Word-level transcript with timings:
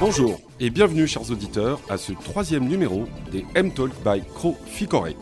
Bonjour 0.00 0.38
et 0.60 0.70
bienvenue 0.70 1.06
chers 1.06 1.30
auditeurs 1.30 1.78
à 1.90 1.98
ce 1.98 2.12
troisième 2.12 2.66
numéro 2.66 3.04
des 3.30 3.44
M-Talk 3.54 3.90
by 4.02 4.22
Cro 4.34 4.56
Ficorec. 4.64 5.18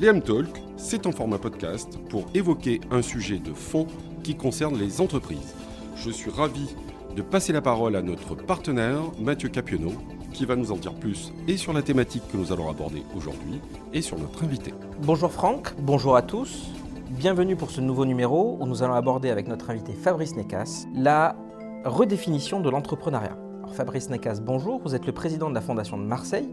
Les 0.00 0.08
M-Talk, 0.08 0.48
c'est 0.78 1.06
un 1.06 1.12
format 1.12 1.36
podcast 1.36 1.98
pour 2.08 2.24
évoquer 2.32 2.80
un 2.90 3.02
sujet 3.02 3.38
de 3.38 3.52
fond 3.52 3.86
qui 4.22 4.34
concerne 4.34 4.78
les 4.78 5.02
entreprises. 5.02 5.54
Je 5.94 6.08
suis 6.10 6.30
ravi 6.30 6.74
de 7.14 7.20
passer 7.20 7.52
la 7.52 7.60
parole 7.60 7.96
à 7.96 8.00
notre 8.00 8.34
partenaire 8.34 9.02
Mathieu 9.20 9.50
Capionneau 9.50 9.92
qui 10.32 10.46
va 10.46 10.56
nous 10.56 10.72
en 10.72 10.76
dire 10.76 10.94
plus 10.94 11.34
et 11.46 11.58
sur 11.58 11.74
la 11.74 11.82
thématique 11.82 12.22
que 12.32 12.38
nous 12.38 12.50
allons 12.50 12.70
aborder 12.70 13.02
aujourd'hui 13.14 13.60
et 13.92 14.00
sur 14.00 14.18
notre 14.18 14.42
invité. 14.42 14.72
Bonjour 15.02 15.30
Franck, 15.30 15.74
bonjour 15.80 16.16
à 16.16 16.22
tous. 16.22 16.70
Bienvenue 17.10 17.56
pour 17.56 17.70
ce 17.70 17.82
nouveau 17.82 18.06
numéro 18.06 18.56
où 18.58 18.66
nous 18.66 18.82
allons 18.82 18.94
aborder 18.94 19.28
avec 19.28 19.48
notre 19.48 19.68
invité 19.68 19.92
Fabrice 19.92 20.34
Necas 20.34 20.86
la 20.94 21.36
redéfinition 21.84 22.60
de 22.60 22.70
l'entrepreneuriat. 22.70 23.36
Fabrice 23.72 24.10
Necas, 24.10 24.40
bonjour, 24.40 24.80
vous 24.82 24.94
êtes 24.94 25.06
le 25.06 25.12
président 25.12 25.48
de 25.48 25.54
la 25.54 25.60
Fondation 25.60 25.96
de 25.98 26.02
Marseille. 26.02 26.48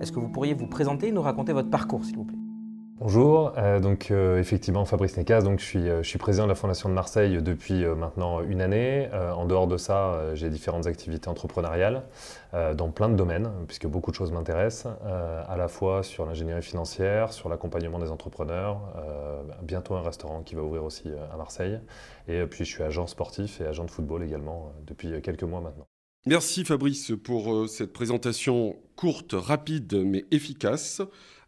Est-ce 0.00 0.12
que 0.12 0.20
vous 0.20 0.28
pourriez 0.28 0.54
vous 0.54 0.66
présenter 0.66 1.08
et 1.08 1.12
nous 1.12 1.22
raconter 1.22 1.52
votre 1.52 1.70
parcours 1.70 2.04
s'il 2.04 2.16
vous 2.16 2.24
plaît? 2.24 2.38
Bonjour, 3.00 3.52
euh, 3.56 3.78
donc 3.78 4.10
euh, 4.10 4.40
effectivement 4.40 4.84
Fabrice 4.84 5.16
Necas, 5.16 5.42
donc 5.42 5.60
je 5.60 5.64
suis, 5.64 5.88
euh, 5.88 6.02
je 6.02 6.08
suis 6.08 6.18
président 6.18 6.46
de 6.46 6.48
la 6.48 6.56
Fondation 6.56 6.88
de 6.88 6.94
Marseille 6.94 7.40
depuis 7.40 7.84
maintenant 7.86 8.42
une 8.42 8.60
année. 8.60 9.08
en 9.14 9.44
dehors 9.44 9.68
de 9.68 9.76
ça, 9.76 10.34
j'ai 10.34 10.50
différentes 10.50 10.88
activités 10.88 11.28
entrepreneuriales 11.28 12.02
dans 12.52 12.90
plein 12.90 13.08
de 13.08 13.14
domaines, 13.14 13.50
puisque 13.66 13.86
beaucoup 13.86 14.10
de 14.10 14.16
choses 14.16 14.32
m'intéressent, 14.32 14.92
à 15.04 15.56
la 15.56 15.68
fois 15.68 16.02
sur 16.02 16.26
l'ingénierie 16.26 16.62
financière, 16.62 17.32
sur 17.32 17.48
l'accompagnement 17.48 17.98
des 17.98 18.10
entrepreneurs, 18.10 18.80
bientôt 19.62 19.94
un 19.94 20.02
restaurant 20.02 20.42
qui 20.42 20.54
va 20.54 20.62
ouvrir 20.62 20.84
aussi 20.84 21.10
à 21.32 21.36
Marseille, 21.36 21.78
et 22.26 22.44
puis 22.46 22.64
je 22.64 22.70
suis 22.70 22.82
agent 22.82 23.06
sportif 23.06 23.60
et 23.60 23.66
agent 23.66 23.84
de 23.84 23.90
football 23.90 24.22
également 24.22 24.72
depuis 24.86 25.20
quelques 25.22 25.44
mois 25.44 25.60
maintenant. 25.60 25.87
Merci 26.26 26.64
Fabrice 26.64 27.12
pour 27.22 27.68
cette 27.68 27.92
présentation 27.92 28.76
courte, 28.96 29.32
rapide 29.32 29.94
mais 30.04 30.24
efficace. 30.30 31.00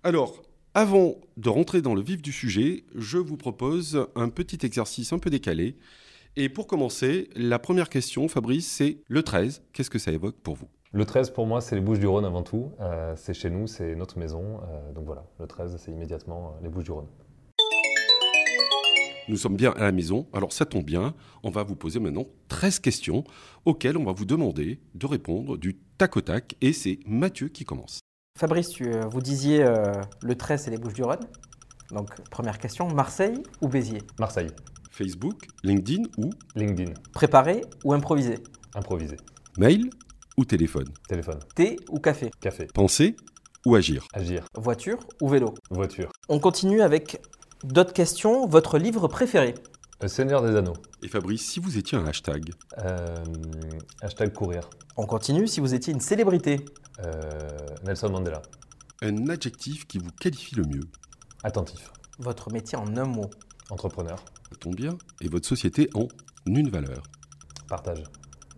Alors, 0.05 0.43
avant 0.73 1.17
de 1.37 1.49
rentrer 1.49 1.83
dans 1.83 1.95
le 1.95 2.01
vif 2.01 2.23
du 2.23 2.33
sujet, 2.33 2.85
je 2.95 3.19
vous 3.19 3.37
propose 3.37 4.07
un 4.15 4.29
petit 4.29 4.65
exercice 4.65 5.13
un 5.13 5.19
peu 5.19 5.29
décalé. 5.29 5.77
Et 6.37 6.49
pour 6.49 6.69
commencer, 6.69 7.29
la 7.35 7.59
première 7.59 7.89
question, 7.89 8.29
Fabrice, 8.29 8.71
c'est 8.71 8.99
le 9.09 9.25
13. 9.25 9.63
Qu'est-ce 9.73 9.91
que 9.91 9.99
ça 9.99 10.13
évoque 10.13 10.37
pour 10.37 10.55
vous? 10.55 10.69
Le 10.93 11.05
13, 11.05 11.31
pour 11.31 11.47
moi, 11.47 11.61
c'est 11.61 11.75
les 11.75 11.81
Bouches-du-Rhône 11.81 12.25
avant 12.25 12.43
tout. 12.43 12.71
Euh, 12.81 13.15
c'est 13.17 13.35
chez 13.35 13.51
nous, 13.51 13.67
c'est 13.67 13.97
notre 13.97 14.19
maison. 14.19 14.61
Euh, 14.63 14.93
donc 14.93 15.07
voilà, 15.07 15.25
le 15.41 15.47
13, 15.47 15.77
c'est 15.77 15.91
immédiatement 15.91 16.55
euh, 16.55 16.63
les 16.63 16.69
Bouches-du-Rhône. 16.69 17.07
Nous 19.31 19.37
sommes 19.37 19.55
bien 19.55 19.71
à 19.77 19.85
la 19.85 19.93
maison, 19.93 20.27
alors 20.33 20.53
ça 20.53 20.67
tombe 20.67 20.83
bien. 20.83 21.15
On 21.45 21.51
va 21.51 21.63
vous 21.63 21.77
poser 21.77 22.01
maintenant 22.01 22.27
13 22.49 22.81
questions 22.81 23.23
auxquelles 23.65 23.97
on 23.97 24.03
va 24.03 24.11
vous 24.11 24.25
demander 24.25 24.81
de 24.97 25.07
répondre 25.07 25.57
du 25.57 25.79
tac 25.99 26.17
au 26.17 26.21
tac. 26.21 26.57
Et 26.61 26.73
c'est 26.73 26.99
Mathieu 27.07 27.47
qui 27.47 27.65
commence. 27.65 28.01
Fabrice, 28.37 28.73
euh, 28.81 29.07
vous 29.09 29.21
disiez 29.21 29.63
euh, 29.63 29.93
le 30.23 30.35
13 30.35 30.67
et 30.67 30.71
les 30.73 30.79
Bouches-du-Rhône. 30.79 31.21
Donc, 31.93 32.09
première 32.31 32.59
question, 32.59 32.89
Marseille 32.89 33.41
ou 33.61 33.69
Béziers? 33.69 34.03
Marseille. 34.19 34.51
Facebook, 34.91 35.47
LinkedIn 35.63 36.03
ou 36.19 36.31
LinkedIn. 36.57 36.93
Préparé 37.13 37.61
ou 37.85 37.93
improvisé 37.93 38.35
Improvisé. 38.75 39.17
Mail 39.59 39.91
ou 40.39 40.45
téléphone? 40.45 40.89
Téléphone. 41.09 41.39
Thé 41.55 41.77
ou 41.89 42.01
café? 42.01 42.33
Café. 42.41 42.67
Penser 42.75 43.15
ou 43.65 43.77
agir? 43.77 44.09
Agir. 44.13 44.45
Voiture 44.57 44.99
ou 45.21 45.29
vélo? 45.29 45.55
Voiture. 45.71 46.11
On 46.29 46.41
continue 46.41 46.83
avec 46.83 47.21
d'autres 47.65 47.93
questions. 47.93 48.47
Votre 48.47 48.79
livre 48.79 49.09
préféré 49.09 49.55
Le 50.01 50.09
Seigneur 50.09 50.43
des 50.43 50.57
Anneaux. 50.57 50.77
Et 51.03 51.09
Fabrice, 51.09 51.47
si 51.49 51.61
vous 51.61 51.79
étiez 51.79 51.99
un 51.99 52.07
hashtag 52.07 52.51
Euh, 52.79 53.25
hashtag 54.01 54.33
courir. 54.33 54.69
On 54.97 55.07
continue 55.07 55.47
si 55.47 55.61
vous 55.61 55.75
étiez 55.75 55.93
une 55.93 56.01
célébrité. 56.01 56.65
Euh, 57.03 57.49
Nelson 57.85 58.11
Mandela. 58.11 58.43
Un 59.03 59.29
adjectif 59.29 59.87
qui 59.87 59.99
vous 59.99 60.11
qualifie 60.21 60.55
le 60.57 60.65
mieux 60.65 60.85
Attentif. 61.43 61.91
Votre 62.19 62.51
métier 62.51 62.77
en 62.77 62.97
un 62.97 63.07
mot. 63.07 63.31
Entrepreneur. 63.71 64.19
Ça 64.51 64.57
tombe 64.59 64.75
bien. 64.75 64.99
Et 65.21 65.29
votre 65.29 65.47
société 65.47 65.89
en 65.95 66.09
une 66.47 66.69
valeur 66.69 67.03
Partage. 67.69 68.03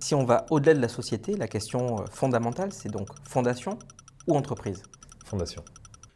Si 0.01 0.15
on 0.17 0.25
va 0.25 0.47
au-delà 0.51 0.75
de 0.75 0.81
la 0.81 0.89
société, 0.89 1.37
la 1.37 1.47
question 1.47 2.01
euh, 2.01 2.05
fondamentale, 2.11 2.73
c'est 2.73 2.89
donc 2.91 3.09
fondation 3.29 3.79
ou 4.27 4.35
entreprise? 4.37 4.83
Fondation. 5.25 5.63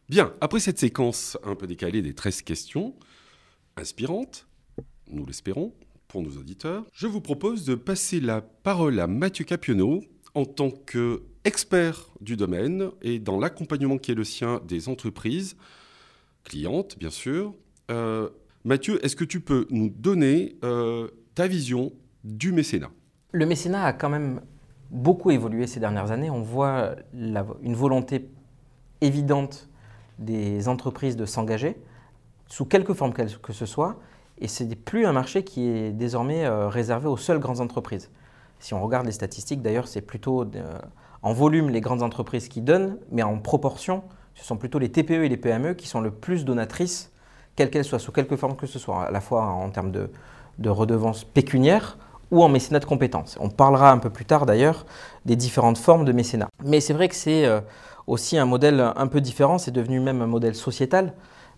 Bien, 0.09 0.33
après 0.41 0.61
cette 0.61 0.79
séquence 0.79 1.37
un 1.43 1.57
peu 1.57 1.67
décalée 1.67 2.01
des 2.01 2.15
13 2.15 2.43
questions, 2.43 2.95
inspirantes, 3.77 4.47
nous 5.11 5.27
l'espérons, 5.27 5.73
pour 6.07 6.23
nos 6.23 6.31
auditeurs, 6.37 6.85
je 6.93 7.09
vous 7.09 7.21
propose 7.21 7.65
de 7.65 7.75
passer 7.75 8.21
la 8.21 8.41
parole 8.41 9.01
à 9.01 9.09
Mathieu 9.09 9.45
Capionneau 9.45 10.05
en 10.35 10.45
tant 10.45 10.71
qu'expert 10.71 12.13
du 12.21 12.37
domaine 12.37 12.91
et 13.03 13.19
dans 13.19 13.41
l'accompagnement 13.41 13.99
qui 13.99 14.13
est 14.13 14.15
le 14.15 14.23
sien 14.23 14.61
des 14.69 14.89
entreprises, 14.89 15.57
clientes 16.45 16.97
bien 17.01 17.11
sûr. 17.11 17.53
Euh, 17.91 18.29
Mathieu, 18.63 19.05
est-ce 19.05 19.17
que 19.17 19.25
tu 19.25 19.41
peux 19.41 19.67
nous 19.71 19.89
donner 19.89 20.57
euh, 20.63 21.09
ta 21.35 21.49
vision 21.49 21.93
du 22.23 22.53
mécénat? 22.53 22.93
Le 23.33 23.45
mécénat 23.45 23.83
a 23.87 23.93
quand 23.93 24.11
même 24.11 24.41
beaucoup 24.93 25.33
évolué 25.33 25.67
ces 25.67 25.81
dernières 25.81 26.13
années. 26.13 26.31
On 26.31 26.43
voit 26.43 26.95
une 27.13 27.75
volonté 27.75 28.29
évidente 29.01 29.69
des 30.19 30.69
entreprises 30.69 31.17
de 31.17 31.27
s'engager, 31.27 31.77
sous 32.47 32.65
quelque 32.65 32.95
forme 32.95 33.13
que 33.13 33.53
ce 33.53 33.67
soit, 33.67 33.97
et 34.39 34.49
ce 34.49 34.65
n'est 34.65 34.77
plus 34.77 35.07
un 35.07 35.13
marché 35.13 35.45
qui 35.45 35.67
est 35.67 35.93
désormais 35.93 36.45
euh, 36.45 36.69
réservé 36.69 37.09
aux 37.09 37.17
seules 37.17 37.39
grandes 37.39 37.61
entreprises. 37.61 38.11
Si 38.59 38.75
on 38.75 38.83
regarde 38.83 39.07
les 39.07 39.13
statistiques, 39.13 39.63
d'ailleurs, 39.63 39.89
c'est 39.89 40.01
plutôt 40.03 40.43
euh, 40.43 40.79
en 41.23 41.33
volume 41.33 41.71
les 41.71 41.81
grandes 41.81 42.03
entreprises 42.03 42.49
qui 42.49 42.61
donnent, 42.61 42.99
mais 43.11 43.23
en 43.23 43.39
proportion, 43.39 44.03
ce 44.35 44.45
sont 44.45 44.57
plutôt 44.57 44.79
les 44.79 44.91
TPE 44.91 45.25
et 45.25 45.29
les 45.29 45.37
PME 45.37 45.75
qui 45.75 45.87
sont 45.87 46.01
le 46.01 46.11
plus 46.11 46.45
donatrices, 46.45 47.13
quelles 47.55 47.71
qu'elles 47.71 47.85
soient, 47.85 47.99
sous 47.99 48.13
quelque 48.13 48.37
forme 48.37 48.57
que 48.57 48.67
ce 48.67 48.79
soit, 48.79 49.05
à 49.05 49.11
la 49.11 49.21
fois 49.21 49.45
en 49.45 49.71
termes 49.71 49.91
de, 49.91 50.11
de 50.59 50.69
redevances 50.69 51.25
pécuniaires 51.25 51.97
ou 52.31 52.43
en 52.43 52.49
mécénat 52.49 52.81
de 52.81 52.85
compétences. 52.85 53.39
On 53.41 53.49
parlera 53.49 53.93
un 53.93 53.99
peu 53.99 54.11
plus 54.11 54.25
tard 54.25 54.47
d'ailleurs 54.47 54.85
des 55.25 55.37
différentes 55.37 55.79
formes 55.79 56.05
de 56.05 56.13
mécénat. 56.13 56.49
Mais 56.65 56.81
c'est 56.81 56.93
vrai 56.93 57.09
que 57.09 57.15
c'est 57.15 57.47
euh, 57.47 57.61
aussi 58.07 58.39
un 58.39 58.45
modèle 58.45 58.93
un 58.95 59.07
peu 59.07 59.21
différent, 59.21 59.59
c'est 59.59 59.71
devenu 59.71 60.01
même 60.01 60.23
un 60.23 60.27
modèle 60.27 60.55
sociétal. 60.55 61.15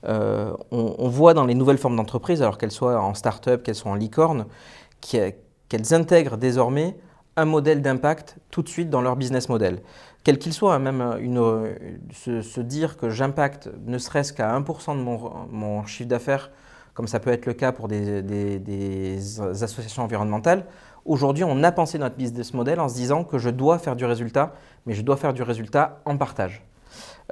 Euh, 0.07 0.53
on, 0.71 1.09
voit 1.09 1.35
dans 1.35 1.45
les 1.45 1.55
nouvelles 1.55 1.79
formes 1.79 1.97
d'entreprise, 1.97 2.41
alors 2.43 2.57
qu'elles 2.57 2.71
soient 2.71 3.01
en 3.01 3.15
start-up, 3.15 3.63
qu'elles 3.63 3.75
soient 3.75 3.91
en 3.91 3.97
licorne, 3.97 4.47
qu'elles 5.01 5.95
intègrent 5.95 6.37
désormais 6.37 6.97
un 7.37 7.45
modèle 7.45 7.83
d'impact 7.83 8.37
tout 8.51 8.63
de 8.63 8.69
suite 8.69 8.91
dans 8.91 9.01
leur 9.01 9.17
business 9.17 9.49
model. 9.49 9.83
Quel 10.25 10.39
qu'il 10.39 10.53
soit, 10.53 10.75
hein, 10.75 10.79
même 10.79 11.01
une, 11.21 11.39
euh, 11.39 11.75
se, 12.13 12.61
dire 12.61 12.97
que 12.97 13.11
j'impacte 13.11 13.69
ne 13.87 13.99
serait-ce 13.99 14.33
qu'à 14.33 14.53
1% 14.53 14.97
de 14.97 15.03
mon, 15.03 15.85
chiffre 15.85 16.09
d'affaires, 16.09 16.51
comme 16.95 17.07
ça 17.07 17.21
peut 17.21 17.31
être 17.31 17.47
le 17.47 17.55
cas 17.55 17.73
pour 17.73 17.89
des 17.89 19.41
associations 19.41 20.05
environnementales, 20.05 20.65
aujourd'hui 21.09 21.45
on 21.45 21.63
a 21.65 21.73
pensé 21.73 21.99
notre 21.99 22.17
business 22.17 22.55
model 22.55 22.79
en 22.79 22.89
se 22.89 22.95
disant 22.95 23.25
que 23.25 23.39
je 23.39 23.51
dois 23.51 23.79
faire 23.79 23.97
du 23.97 24.05
résultat, 24.05 24.55
mais 24.87 24.95
je 24.95 25.03
dois 25.03 25.17
faire 25.17 25.33
du 25.33 25.43
résultat 25.43 26.01
en 26.05 26.17
partage. 26.17 26.63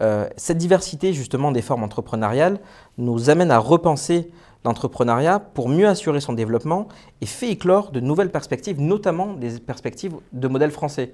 Euh, 0.00 0.28
cette 0.37 0.59
diversité 0.59 1.12
justement 1.12 1.53
des 1.53 1.62
formes 1.62 1.84
entrepreneuriales 1.84 2.59
nous 2.98 3.31
amène 3.31 3.50
à 3.50 3.59
repenser 3.59 4.31
l'entrepreneuriat 4.65 5.38
pour 5.38 5.69
mieux 5.69 5.86
assurer 5.86 6.20
son 6.20 6.32
développement 6.32 6.88
et 7.20 7.26
fait 7.26 7.50
éclore 7.50 7.92
de 7.92 8.00
nouvelles 8.00 8.31
perspectives, 8.31 8.81
notamment 8.81 9.34
des 9.34 9.60
perspectives 9.60 10.16
de 10.32 10.48
modèles 10.48 10.72
français. 10.72 11.12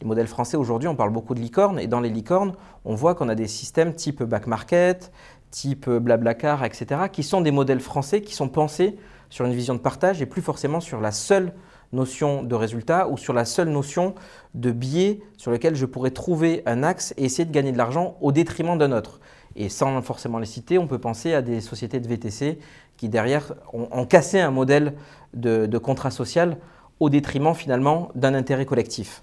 Les 0.00 0.06
modèles 0.06 0.28
français 0.28 0.56
aujourd'hui, 0.56 0.88
on 0.88 0.96
parle 0.96 1.10
beaucoup 1.10 1.34
de 1.34 1.40
licornes 1.40 1.78
et 1.78 1.86
dans 1.86 2.00
les 2.00 2.08
licornes, 2.08 2.54
on 2.84 2.94
voit 2.94 3.14
qu'on 3.14 3.28
a 3.28 3.34
des 3.34 3.48
systèmes 3.48 3.94
type 3.94 4.22
back 4.22 4.46
market, 4.46 5.12
type 5.50 5.88
Blablacar, 5.88 6.64
etc., 6.64 7.02
qui 7.12 7.22
sont 7.22 7.40
des 7.40 7.50
modèles 7.50 7.80
français 7.80 8.22
qui 8.22 8.34
sont 8.34 8.48
pensés 8.48 8.96
sur 9.30 9.44
une 9.44 9.52
vision 9.52 9.74
de 9.74 9.80
partage 9.80 10.22
et 10.22 10.26
plus 10.26 10.42
forcément 10.42 10.80
sur 10.80 11.00
la 11.00 11.12
seule 11.12 11.52
notion 11.92 12.42
de 12.42 12.54
résultat 12.54 13.08
ou 13.08 13.16
sur 13.16 13.32
la 13.32 13.44
seule 13.44 13.68
notion 13.68 14.14
de 14.54 14.70
biais 14.70 15.20
sur 15.36 15.50
lequel 15.50 15.74
je 15.74 15.86
pourrais 15.86 16.10
trouver 16.10 16.62
un 16.66 16.82
axe 16.82 17.14
et 17.16 17.24
essayer 17.24 17.44
de 17.44 17.52
gagner 17.52 17.72
de 17.72 17.78
l'argent 17.78 18.16
au 18.20 18.32
détriment 18.32 18.78
d'un 18.78 18.92
autre. 18.92 19.20
Et 19.56 19.68
sans 19.68 20.00
forcément 20.02 20.38
les 20.38 20.46
citer, 20.46 20.78
on 20.78 20.86
peut 20.86 20.98
penser 20.98 21.34
à 21.34 21.42
des 21.42 21.60
sociétés 21.60 22.00
de 22.00 22.08
VTC 22.08 22.58
qui 22.96 23.08
derrière 23.08 23.54
ont, 23.72 24.06
cassé 24.06 24.40
un 24.40 24.50
modèle 24.50 24.94
de, 25.34 25.66
de 25.66 25.78
contrat 25.78 26.10
social 26.10 26.56
au 27.00 27.10
détriment 27.10 27.54
finalement 27.54 28.10
d'un 28.14 28.34
intérêt 28.34 28.64
collectif. 28.64 29.22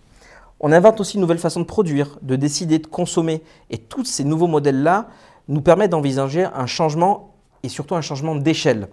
On 0.59 0.71
invente 0.71 0.99
aussi 0.99 1.15
une 1.15 1.21
nouvelle 1.21 1.39
façon 1.39 1.61
de 1.61 1.65
produire, 1.65 2.19
de 2.21 2.35
décider, 2.35 2.79
de 2.79 2.87
consommer. 2.87 3.41
Et 3.69 3.77
tous 3.77 4.03
ces 4.03 4.25
nouveaux 4.25 4.47
modèles-là 4.47 5.07
nous 5.47 5.61
permettent 5.61 5.91
d'envisager 5.91 6.43
un 6.43 6.65
changement 6.65 7.35
et 7.63 7.69
surtout 7.69 7.95
un 7.95 8.01
changement 8.01 8.35
d'échelle. 8.35 8.89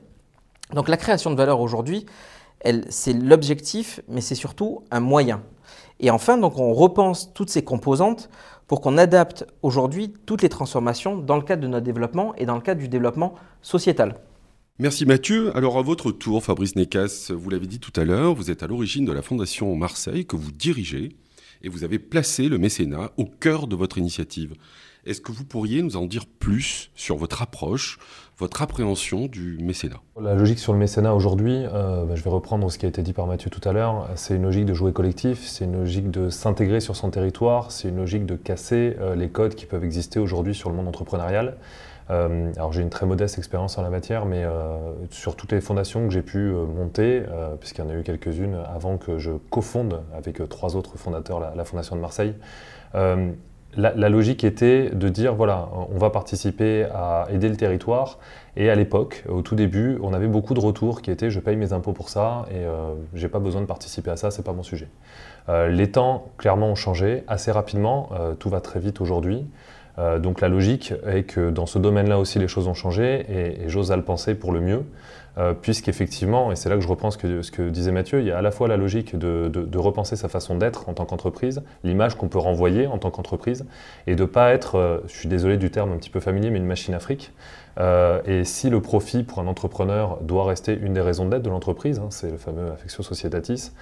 Donc 0.72 0.88
la 0.88 0.96
création 0.96 1.31
de 1.31 1.37
valeur 1.37 1.61
aujourd'hui, 1.61 2.06
c'est 2.88 3.12
l'objectif, 3.12 4.00
mais 4.08 4.20
c'est 4.20 4.35
surtout 4.35 4.82
un 4.91 5.00
moyen. 5.00 5.43
Et 6.00 6.11
enfin, 6.11 6.37
donc, 6.38 6.58
on 6.58 6.73
repense 6.73 7.32
toutes 7.32 7.50
ces 7.50 7.64
composantes 7.64 8.29
pour 8.67 8.81
qu'on 8.81 8.99
adapte 8.99 9.47
aujourd'hui 9.62 10.12
toutes 10.26 10.43
les 10.43 10.49
transformations 10.49 11.17
dans 11.17 11.37
le 11.37 11.43
cadre 11.43 11.62
de 11.62 11.69
notre 11.69 11.85
développement 11.85 12.35
et 12.37 12.47
dans 12.47 12.56
le 12.56 12.61
cadre 12.61 12.81
du 12.81 12.88
développement 12.88 13.35
sociétal. 13.62 14.17
Merci 14.79 15.06
Mathieu. 15.06 15.56
Alors 15.56 15.79
à 15.79 15.82
votre 15.82 16.12
tour, 16.12 16.44
Fabrice 16.44 16.76
Necas, 16.76 17.31
vous 17.35 17.49
l'avez 17.49 17.67
dit 17.67 17.79
tout 17.79 17.99
à 17.99 18.05
l'heure, 18.05 18.35
vous 18.35 18.50
êtes 18.50 18.62
à 18.62 18.67
l'origine 18.67 19.06
de 19.06 19.12
la 19.12 19.23
Fondation 19.23 19.75
Marseille 19.75 20.26
que 20.26 20.37
vous 20.37 20.53
dirigez 20.53 21.17
et 21.62 21.69
vous 21.69 21.82
avez 21.82 21.99
placé 21.99 22.49
le 22.49 22.58
mécénat 22.58 23.11
au 23.17 23.25
cœur 23.25 23.69
de 23.69 23.76
votre 23.76 23.97
initiative. 23.97 24.55
Est-ce 25.06 25.20
que 25.20 25.32
vous 25.32 25.44
pourriez 25.44 25.82
nous 25.82 25.97
en 25.97 26.05
dire 26.05 26.26
plus 26.26 26.91
sur 26.94 27.17
votre 27.17 27.41
approche, 27.41 27.99
votre 28.38 28.61
appréhension 28.61 29.27
du 29.27 29.59
mécénat 29.62 29.97
La 30.21 30.35
logique 30.35 30.59
sur 30.59 30.73
le 30.73 30.79
mécénat 30.79 31.15
aujourd'hui, 31.15 31.65
euh, 31.73 32.05
bah, 32.05 32.15
je 32.15 32.23
vais 32.23 32.31
reprendre 32.31 32.71
ce 32.71 32.79
qui 32.79 32.85
a 32.85 32.88
été 32.88 33.03
dit 33.03 33.15
par 33.15 33.27
Mathieu 33.27 33.50
tout 33.50 33.67
à 33.67 33.73
l'heure, 33.73 34.09
c'est 34.15 34.37
une 34.37 34.43
logique 34.43 34.67
de 34.67 34.75
jouer 34.75 34.93
collectif, 34.93 35.43
c'est 35.47 35.65
une 35.65 35.79
logique 35.79 36.11
de 36.11 36.29
s'intégrer 36.29 36.81
sur 36.81 36.97
son 36.97 37.11
territoire, 37.11 37.73
c'est 37.73 37.88
une 37.88 37.97
logique 37.97 38.27
de 38.27 38.37
casser 38.37 38.97
euh, 39.00 39.15
les 39.15 39.29
codes 39.29 39.55
qui 39.55 39.65
peuvent 39.65 39.85
exister 39.85 40.19
aujourd'hui 40.19 40.55
sur 40.55 40.69
le 40.69 40.77
monde 40.77 40.88
entrepreneurial. 40.88 41.56
Euh, 42.11 42.53
alors 42.56 42.73
j'ai 42.73 42.83
une 42.83 42.91
très 42.91 43.06
modeste 43.06 43.38
expérience 43.38 43.79
en 43.79 43.83
la 43.83 43.91
matière, 43.91 44.27
mais 44.27 44.44
sur 45.11 45.35
toutes 45.35 45.53
les 45.53 45.61
fondations 45.61 46.06
que 46.06 46.12
j'ai 46.12 46.23
pu 46.23 46.50
monter, 46.50 47.23
puisqu'il 47.59 47.85
y 47.85 47.85
en 47.85 47.91
a 47.91 47.94
eu 47.94 48.03
quelques-unes 48.03 48.59
avant 48.73 48.97
que 48.99 49.19
je 49.19 49.32
cofonde 49.50 50.03
avec 50.15 50.47
trois 50.49 50.77
autres 50.77 50.99
fondateurs 50.99 51.41
la, 51.41 51.55
la 51.56 51.65
Fondation 51.65 51.97
de 51.97 52.00
Marseille, 52.03 52.35
la, 53.76 54.08
logique 54.08 54.44
était 54.44 54.90
de 54.90 55.08
dire 55.08 55.34
voilà, 55.34 55.69
on 55.94 55.99
va 55.99 56.11
participer 56.11 56.84
à 56.84 57.26
aider 57.31 57.49
le 57.49 57.56
territoire. 57.56 58.19
Et 58.56 58.70
à 58.70 58.75
l'époque, 58.75 59.25
au 59.28 59.43
tout 59.43 59.55
début, 59.55 59.99
on 60.02 60.14
avait 60.14 60.28
beaucoup 60.28 60.55
de 60.55 60.61
retours 60.61 61.02
qui 61.02 61.11
étaient 61.11 61.31
je 61.31 61.40
paye 61.40 61.56
mes 61.56 61.73
impôts 61.73 61.93
pour 61.93 62.08
ça 62.08 62.46
et 62.50 62.56
euh, 62.56 62.94
j'ai 63.12 63.28
pas 63.28 63.38
besoin 63.38 63.61
de 63.61 63.67
participer 63.67 64.11
à 64.11 64.17
ça, 64.17 64.31
c'est 64.31 64.44
pas 64.44 64.55
mon 64.55 64.62
sujet. 64.62 64.88
Euh, 65.49 65.69
les 65.69 65.90
temps 65.90 66.28
clairement 66.38 66.70
ont 66.70 66.75
changé 66.75 67.23
assez 67.28 67.52
rapidement, 67.52 68.08
euh, 68.12 68.34
tout 68.34 68.49
va 68.49 68.61
très 68.61 68.81
vite 68.81 69.00
aujourd'hui. 69.00 69.46
Donc 69.98 70.40
la 70.40 70.48
logique 70.48 70.93
est 71.06 71.22
que 71.22 71.50
dans 71.50 71.66
ce 71.66 71.78
domaine-là 71.78 72.19
aussi 72.19 72.38
les 72.38 72.48
choses 72.48 72.69
ont 72.69 72.75
changé 72.75 73.25
et, 73.31 73.69
j'ose 73.69 73.93
à 73.93 73.96
le 73.96 74.02
penser 74.02 74.34
pour 74.34 74.52
le 74.52 74.60
mieux. 74.60 74.82
Euh, 75.38 75.52
puisqu'effectivement, 75.52 76.50
et 76.50 76.56
c'est 76.56 76.70
là 76.70 76.76
que 76.76 76.81
je 76.81 76.88
reprends 76.88 77.10
ce 77.10 77.19
que, 77.19 77.69
disait 77.69 77.93
Mathieu, 77.93 78.20
il 78.20 78.26
y 78.26 78.31
a 78.31 78.38
à 78.38 78.43
la 78.43 78.50
fois 78.50 78.69
la 78.69 78.78
logique 78.78 79.19
de, 79.19 79.78
repenser 79.78 80.16
sa 80.16 80.28
façon 80.28 80.54
d'être 80.56 80.88
en 80.88 80.94
tant 80.94 81.04
qu'entreprise, 81.04 81.62
l'image 81.84 82.14
qu'on 82.14 82.28
peut 82.28 82.38
renvoyer 82.38 82.87
en 82.87 82.96
tant 82.96 83.10
qu'entreprise, 83.10 83.66
et 84.06 84.16
de 84.16 84.22
ne 84.22 84.26
pas 84.26 84.54
être, 84.54 84.76
euh, 84.76 84.98
je 85.08 85.14
suis 85.14 85.28
désolé 85.28 85.58
du 85.58 85.70
terme 85.70 85.93
un 85.93 85.98
petit 85.98 86.08
peu 86.08 86.20
familier, 86.20 86.48
mais 86.48 86.58
une 86.58 86.64
machine 86.64 86.94
afrique. 86.94 87.32
Euh, 87.78 88.22
et 88.25 88.44
si 88.44 88.70
le 88.70 88.81
profit 88.81 89.25
pour 89.25 89.40
un 89.40 89.46
entrepreneur 89.46 90.16
doit 90.22 90.46
rester 90.46 90.75
une 90.75 90.94
des 90.94 91.02
raisons 91.02 91.28
d'être 91.28 91.43
de 91.43 91.50
l'entreprise, 91.50 91.98
hein, 91.98 92.06
c'est 92.08 92.31
le 92.31 92.38
fameux 92.38 92.70
affectio 92.72 93.02
societatis, 93.02 93.72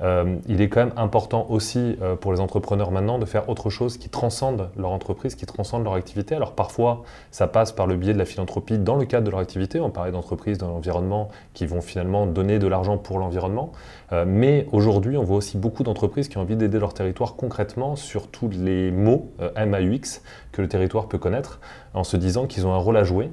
euh, 0.00 0.36
il 0.48 0.60
est 0.60 0.68
quand 0.68 0.80
même 0.80 0.94
important 0.96 1.46
aussi 1.48 1.96
euh, 2.02 2.16
pour 2.16 2.32
les 2.32 2.40
entrepreneurs 2.40 2.90
maintenant 2.90 3.18
de 3.18 3.24
faire 3.24 3.48
autre 3.48 3.70
chose 3.70 3.98
qui 3.98 4.08
transcende 4.08 4.70
leur 4.76 4.90
entreprise, 4.90 5.34
qui 5.34 5.46
transcende 5.46 5.84
leur 5.84 5.94
activité. 5.94 6.34
Alors 6.34 6.52
parfois, 6.52 7.02
ça 7.30 7.46
passe 7.46 7.72
par 7.72 7.86
le 7.86 7.96
biais 7.96 8.12
de 8.12 8.18
la 8.18 8.24
philanthropie 8.24 8.78
dans 8.78 8.96
le 8.96 9.04
cadre 9.04 9.26
de 9.26 9.30
leur 9.30 9.40
activité. 9.40 9.80
On 9.80 9.90
parlait 9.90 10.12
d'entreprises 10.12 10.58
dans 10.58 10.68
l'environnement 10.68 11.28
qui 11.54 11.66
vont 11.66 11.80
finalement 11.80 12.26
donner 12.26 12.58
de 12.58 12.66
l'argent 12.66 12.98
pour 12.98 13.18
l'environnement. 13.18 13.72
Euh, 14.12 14.24
mais 14.26 14.66
aujourd'hui, 14.72 15.16
on 15.16 15.24
voit 15.24 15.36
aussi 15.36 15.56
beaucoup 15.56 15.82
d'entreprises 15.82 16.28
qui 16.28 16.38
ont 16.38 16.42
envie 16.42 16.56
d'aider 16.56 16.78
leur 16.78 16.94
territoire 16.94 17.36
concrètement 17.36 17.96
sur 17.96 18.28
tous 18.28 18.48
les 18.50 18.90
mots 18.90 19.30
MAUX 19.56 20.22
que 20.50 20.62
le 20.62 20.68
territoire 20.68 21.06
peut 21.06 21.18
connaître, 21.18 21.60
en 21.94 22.04
se 22.04 22.16
disant 22.16 22.46
qu'ils 22.46 22.66
ont 22.66 22.74
un 22.74 22.78
rôle 22.78 22.96
à 22.96 23.04
jouer. 23.04 23.30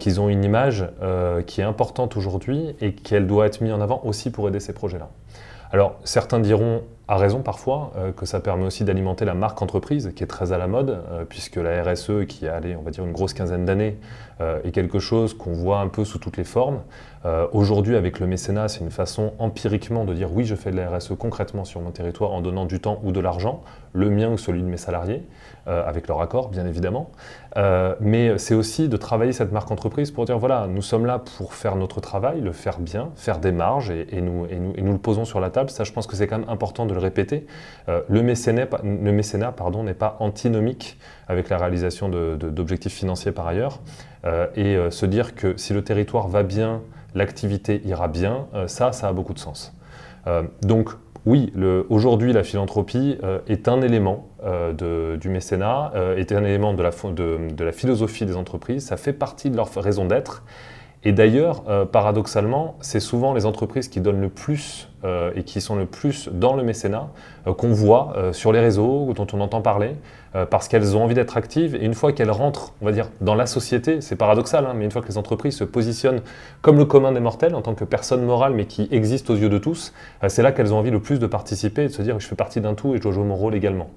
qu'ils 0.00 0.20
ont 0.20 0.28
une 0.28 0.42
image 0.42 0.88
qui 1.46 1.60
est 1.60 1.64
importante 1.64 2.16
aujourd'hui 2.16 2.74
et 2.80 2.94
qu'elle 2.94 3.26
doit 3.26 3.46
être 3.46 3.60
mise 3.60 3.72
en 3.72 3.80
avant 3.80 4.00
aussi 4.04 4.30
pour 4.30 4.48
aider 4.48 4.58
ces 4.58 4.72
projets-là. 4.72 5.08
Alors, 5.70 6.00
certains 6.04 6.40
diront, 6.40 6.82
à 7.08 7.16
raison 7.16 7.40
parfois, 7.40 7.92
euh, 7.96 8.12
que 8.12 8.26
ça 8.26 8.38
permet 8.38 8.66
aussi 8.66 8.84
d'alimenter 8.84 9.24
la 9.24 9.32
marque 9.32 9.62
entreprise, 9.62 10.12
qui 10.14 10.22
est 10.22 10.26
très 10.26 10.52
à 10.52 10.58
la 10.58 10.66
mode, 10.66 10.90
euh, 11.10 11.24
puisque 11.26 11.56
la 11.56 11.82
RSE, 11.82 12.26
qui 12.28 12.46
a, 12.46 12.56
allé, 12.56 12.76
on 12.76 12.82
va 12.82 12.90
dire, 12.90 13.04
une 13.04 13.12
grosse 13.12 13.32
quinzaine 13.32 13.64
d'années, 13.64 13.96
euh, 14.42 14.60
est 14.62 14.72
quelque 14.72 14.98
chose 14.98 15.32
qu'on 15.32 15.52
voit 15.52 15.80
un 15.80 15.88
peu 15.88 16.04
sous 16.04 16.18
toutes 16.18 16.36
les 16.36 16.44
formes. 16.44 16.80
Aujourd'hui, 17.52 17.94
avec 17.94 18.20
le 18.20 18.26
mécénat, 18.26 18.68
c'est 18.68 18.80
une 18.80 18.92
façon 18.92 19.34
empiriquement 19.38 20.06
de 20.06 20.14
dire 20.14 20.32
oui, 20.32 20.46
je 20.46 20.54
fais 20.54 20.70
de 20.70 20.76
la 20.76 20.88
RSE 20.88 21.12
concrètement 21.18 21.64
sur 21.66 21.80
mon 21.82 21.90
territoire 21.90 22.32
en 22.32 22.40
donnant 22.40 22.64
du 22.64 22.80
temps 22.80 23.00
ou 23.02 23.12
de 23.12 23.20
l'argent, 23.20 23.62
le 23.92 24.08
mien 24.08 24.30
ou 24.30 24.38
celui 24.38 24.62
de 24.62 24.66
mes 24.66 24.78
salariés. 24.78 25.26
Avec 25.66 26.08
leur 26.08 26.22
accord, 26.22 26.48
bien 26.48 26.64
évidemment. 26.64 27.10
Mais 28.00 28.38
c'est 28.38 28.54
aussi 28.54 28.88
de 28.88 28.96
travailler 28.96 29.32
cette 29.32 29.52
marque 29.52 29.70
entreprise 29.70 30.10
pour 30.10 30.24
dire, 30.24 30.38
voilà, 30.38 30.66
nous 30.68 30.80
sommes 30.80 31.04
là 31.04 31.18
pour 31.18 31.52
faire 31.52 31.76
notre 31.76 32.00
travail, 32.00 32.40
le 32.40 32.52
faire 32.52 32.78
bien, 32.78 33.10
faire 33.16 33.40
des 33.40 33.52
marges, 33.52 33.90
et, 33.90 34.22
nous, 34.22 34.46
et, 34.46 34.56
nous, 34.56 34.72
et 34.76 34.80
nous, 34.80 34.92
le 34.92 34.98
posons 34.98 35.26
sur 35.26 35.40
la 35.40 35.50
table. 35.50 35.68
Ça, 35.68 35.84
je 35.84 35.92
pense 35.92 36.06
que 36.06 36.16
c'est 36.16 36.26
quand 36.26 36.38
même 36.38 36.48
important 36.48 36.86
de 36.86 36.94
répéter. 36.98 37.46
Euh, 37.88 38.02
le 38.08 38.22
mécénat, 38.22 38.66
le 38.82 39.12
mécénat 39.12 39.52
pardon, 39.52 39.82
n'est 39.82 39.94
pas 39.94 40.16
antinomique 40.20 40.98
avec 41.28 41.48
la 41.48 41.58
réalisation 41.58 42.08
d'objectifs 42.08 42.94
financiers 42.94 43.32
par 43.32 43.46
ailleurs. 43.46 43.80
et 44.56 44.76
se 44.90 45.06
dire 45.06 45.34
que 45.34 45.56
si 45.56 45.72
le 45.72 45.82
territoire 45.82 46.28
va 46.28 46.42
bien, 46.42 46.82
l'activité 47.14 47.80
ira 47.84 48.08
bien, 48.08 48.46
ça, 48.66 48.92
ça 48.92 49.08
a 49.08 49.12
beaucoup 49.12 49.34
de 49.34 49.38
sens. 49.38 49.72
donc, 50.62 50.90
oui, 51.28 51.52
aujourd'hui, 51.90 52.32
la 52.32 52.42
philanthropie 52.42 53.18
euh, 53.22 53.40
est 53.48 53.68
un 53.68 53.82
élément 53.82 54.28
euh, 54.44 55.16
du 55.18 55.28
mécénat, 55.28 55.92
euh, 55.94 56.16
est 56.16 56.32
un 56.32 56.42
élément 56.42 56.72
de 56.72 56.82
la, 56.82 56.90
de 56.90 57.64
la, 57.64 57.72
philosophie 57.72 58.24
des 58.24 58.34
entreprises, 58.34 58.86
ça 58.86 58.96
fait 58.96 59.12
partie 59.12 59.50
de 59.50 59.56
leur 59.56 59.70
raison 59.74 60.06
d'être. 60.06 60.42
Et 61.04 61.12
d'ailleurs, 61.12 61.62
paradoxalement, 61.92 62.76
c'est 62.80 63.00
souvent 63.00 63.32
les 63.32 63.46
entreprises 63.46 63.88
qui 63.88 64.00
donnent 64.00 64.20
le 64.20 64.28
plus 64.28 64.88
euh, 65.04 65.30
et 65.36 65.44
qui 65.44 65.60
sont 65.60 65.76
le 65.76 65.86
plus 65.86 66.28
dans 66.32 66.56
le 66.56 66.64
mécénat, 66.64 67.08
euh, 67.46 67.54
qu'on 67.54 67.68
voit 67.68 68.14
euh, 68.16 68.32
sur 68.32 68.50
les 68.50 68.58
réseaux, 68.58 69.12
dont 69.14 69.28
on 69.32 69.40
entend 69.40 69.62
parler, 69.62 69.94
parce 70.50 70.68
qu'elles 70.68 70.96
ont 70.96 71.02
envie 71.02 71.14
d'être 71.14 71.36
actives. 71.36 71.74
Et 71.74 71.84
une 71.84 71.94
fois 71.94 72.12
qu'elles 72.12 72.30
rentrent, 72.30 72.74
on 72.82 72.84
va 72.84 72.92
dire, 72.92 73.08
dans 73.20 73.34
la 73.34 73.46
société, 73.46 74.00
c'est 74.00 74.14
paradoxal, 74.14 74.66
hein, 74.66 74.74
mais 74.76 74.84
une 74.84 74.90
fois 74.90 75.02
que 75.02 75.08
les 75.08 75.18
entreprises 75.18 75.56
se 75.56 75.64
positionnent 75.64 76.20
comme 76.60 76.76
le 76.76 76.84
commun 76.84 77.12
des 77.12 77.18
mortels, 77.18 77.54
en 77.54 77.62
tant 77.62 77.74
que 77.74 77.84
personne 77.84 78.22
morale, 78.22 78.52
mais 78.52 78.66
qui 78.66 78.88
existe 78.92 79.30
aux 79.30 79.34
yeux 79.34 79.48
de 79.48 79.58
tous, 79.58 79.94
c'est 80.28 80.42
là 80.42 80.52
qu'elles 80.52 80.74
ont 80.74 80.78
envie 80.78 80.90
le 80.90 81.00
plus 81.00 81.18
de 81.18 81.26
participer 81.26 81.84
et 81.84 81.88
de 81.88 81.92
se 81.92 82.02
dire 82.02 82.20
je 82.20 82.26
fais 82.26 82.36
partie 82.36 82.60
d'un 82.60 82.74
tout 82.74 82.94
et 82.94 82.98
je 82.98 83.02
dois 83.02 83.12
jouer 83.12 83.24
mon 83.24 83.36
rôle 83.36 83.54
également. 83.54 83.88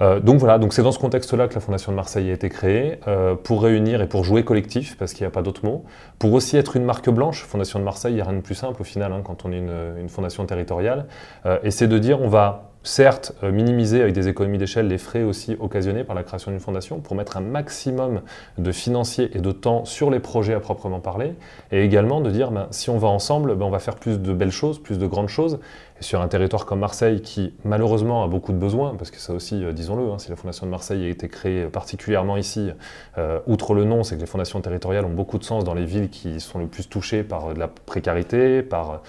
Euh, 0.00 0.20
donc 0.20 0.38
voilà, 0.38 0.58
c'est 0.70 0.82
dans 0.82 0.92
ce 0.92 0.98
contexte-là 0.98 1.48
que 1.48 1.54
la 1.54 1.60
Fondation 1.60 1.92
de 1.92 1.96
Marseille 1.96 2.30
a 2.30 2.34
été 2.34 2.48
créée, 2.48 3.00
euh, 3.08 3.34
pour 3.34 3.62
réunir 3.62 4.02
et 4.02 4.06
pour 4.06 4.24
jouer 4.24 4.44
collectif, 4.44 4.96
parce 4.96 5.12
qu'il 5.12 5.22
n'y 5.22 5.28
a 5.28 5.30
pas 5.30 5.42
d'autre 5.42 5.64
mot, 5.64 5.84
pour 6.18 6.32
aussi 6.32 6.56
être 6.56 6.76
une 6.76 6.84
marque 6.84 7.08
blanche. 7.10 7.44
Fondation 7.44 7.78
de 7.78 7.84
Marseille, 7.84 8.12
il 8.12 8.16
n'y 8.16 8.20
a 8.20 8.24
rien 8.24 8.34
de 8.34 8.42
plus 8.42 8.54
simple 8.54 8.80
au 8.80 8.84
final 8.84 9.12
hein, 9.12 9.22
quand 9.24 9.44
on 9.44 9.52
est 9.52 9.58
une, 9.58 10.08
fondation 10.08 10.44
territoriale, 10.46 11.06
euh, 11.46 11.58
et 11.62 11.70
c'est 11.70 11.88
de 11.88 11.98
dire 11.98 12.20
on 12.20 12.28
va 12.28 12.70
certes 12.82 13.32
minimiser 13.42 14.00
avec 14.00 14.14
des 14.14 14.28
économies 14.28 14.58
d'échelle 14.58 14.86
les 14.86 14.98
frais 14.98 15.24
aussi 15.24 15.56
occasionnés 15.58 16.04
par 16.04 16.14
la 16.14 16.22
création 16.22 16.52
d'une 16.52 16.60
fondation 16.60 17.00
pour 17.00 17.16
mettre 17.16 17.36
un 17.36 17.40
maximum 17.40 18.20
de 18.58 18.70
financiers 18.70 19.36
et 19.36 19.40
de 19.40 19.50
temps 19.50 19.84
sur 19.84 20.08
les 20.08 20.20
projets 20.20 20.54
à 20.54 20.60
proprement 20.60 21.00
parler, 21.00 21.34
et 21.72 21.82
également 21.82 22.20
de 22.20 22.30
dire 22.30 22.52
ben, 22.52 22.68
si 22.70 22.88
on 22.88 22.98
va 22.98 23.08
ensemble, 23.08 23.56
ben, 23.56 23.66
on 23.66 23.70
va 23.70 23.80
faire 23.80 23.96
plus 23.96 24.20
de 24.20 24.32
belles 24.32 24.52
choses, 24.52 24.80
plus 24.80 24.98
de 24.98 25.06
grandes 25.06 25.28
choses, 25.28 25.58
sur 26.00 26.20
un 26.20 26.28
territoire 26.28 26.66
comme 26.66 26.80
Marseille, 26.80 27.22
qui 27.22 27.54
malheureusement 27.64 28.22
a 28.22 28.28
beaucoup 28.28 28.52
de 28.52 28.58
besoins, 28.58 28.94
parce 28.96 29.10
que 29.10 29.18
ça 29.18 29.32
aussi, 29.32 29.64
euh, 29.64 29.72
disons-le, 29.72 30.10
hein, 30.10 30.18
si 30.18 30.28
la 30.28 30.36
Fondation 30.36 30.66
de 30.66 30.70
Marseille 30.70 31.04
a 31.04 31.08
été 31.08 31.28
créée 31.28 31.66
particulièrement 31.66 32.36
ici, 32.36 32.70
euh, 33.16 33.40
outre 33.46 33.74
le 33.74 33.84
nom, 33.84 34.02
c'est 34.02 34.16
que 34.16 34.20
les 34.20 34.26
fondations 34.26 34.60
territoriales 34.60 35.04
ont 35.04 35.14
beaucoup 35.14 35.38
de 35.38 35.44
sens 35.44 35.64
dans 35.64 35.74
les 35.74 35.84
villes 35.84 36.10
qui 36.10 36.40
sont 36.40 36.58
le 36.58 36.66
plus 36.66 36.88
touchées 36.88 37.22
par 37.22 37.46
euh, 37.46 37.54
de 37.54 37.58
la 37.58 37.68
précarité, 37.68 38.62
par, 38.62 39.00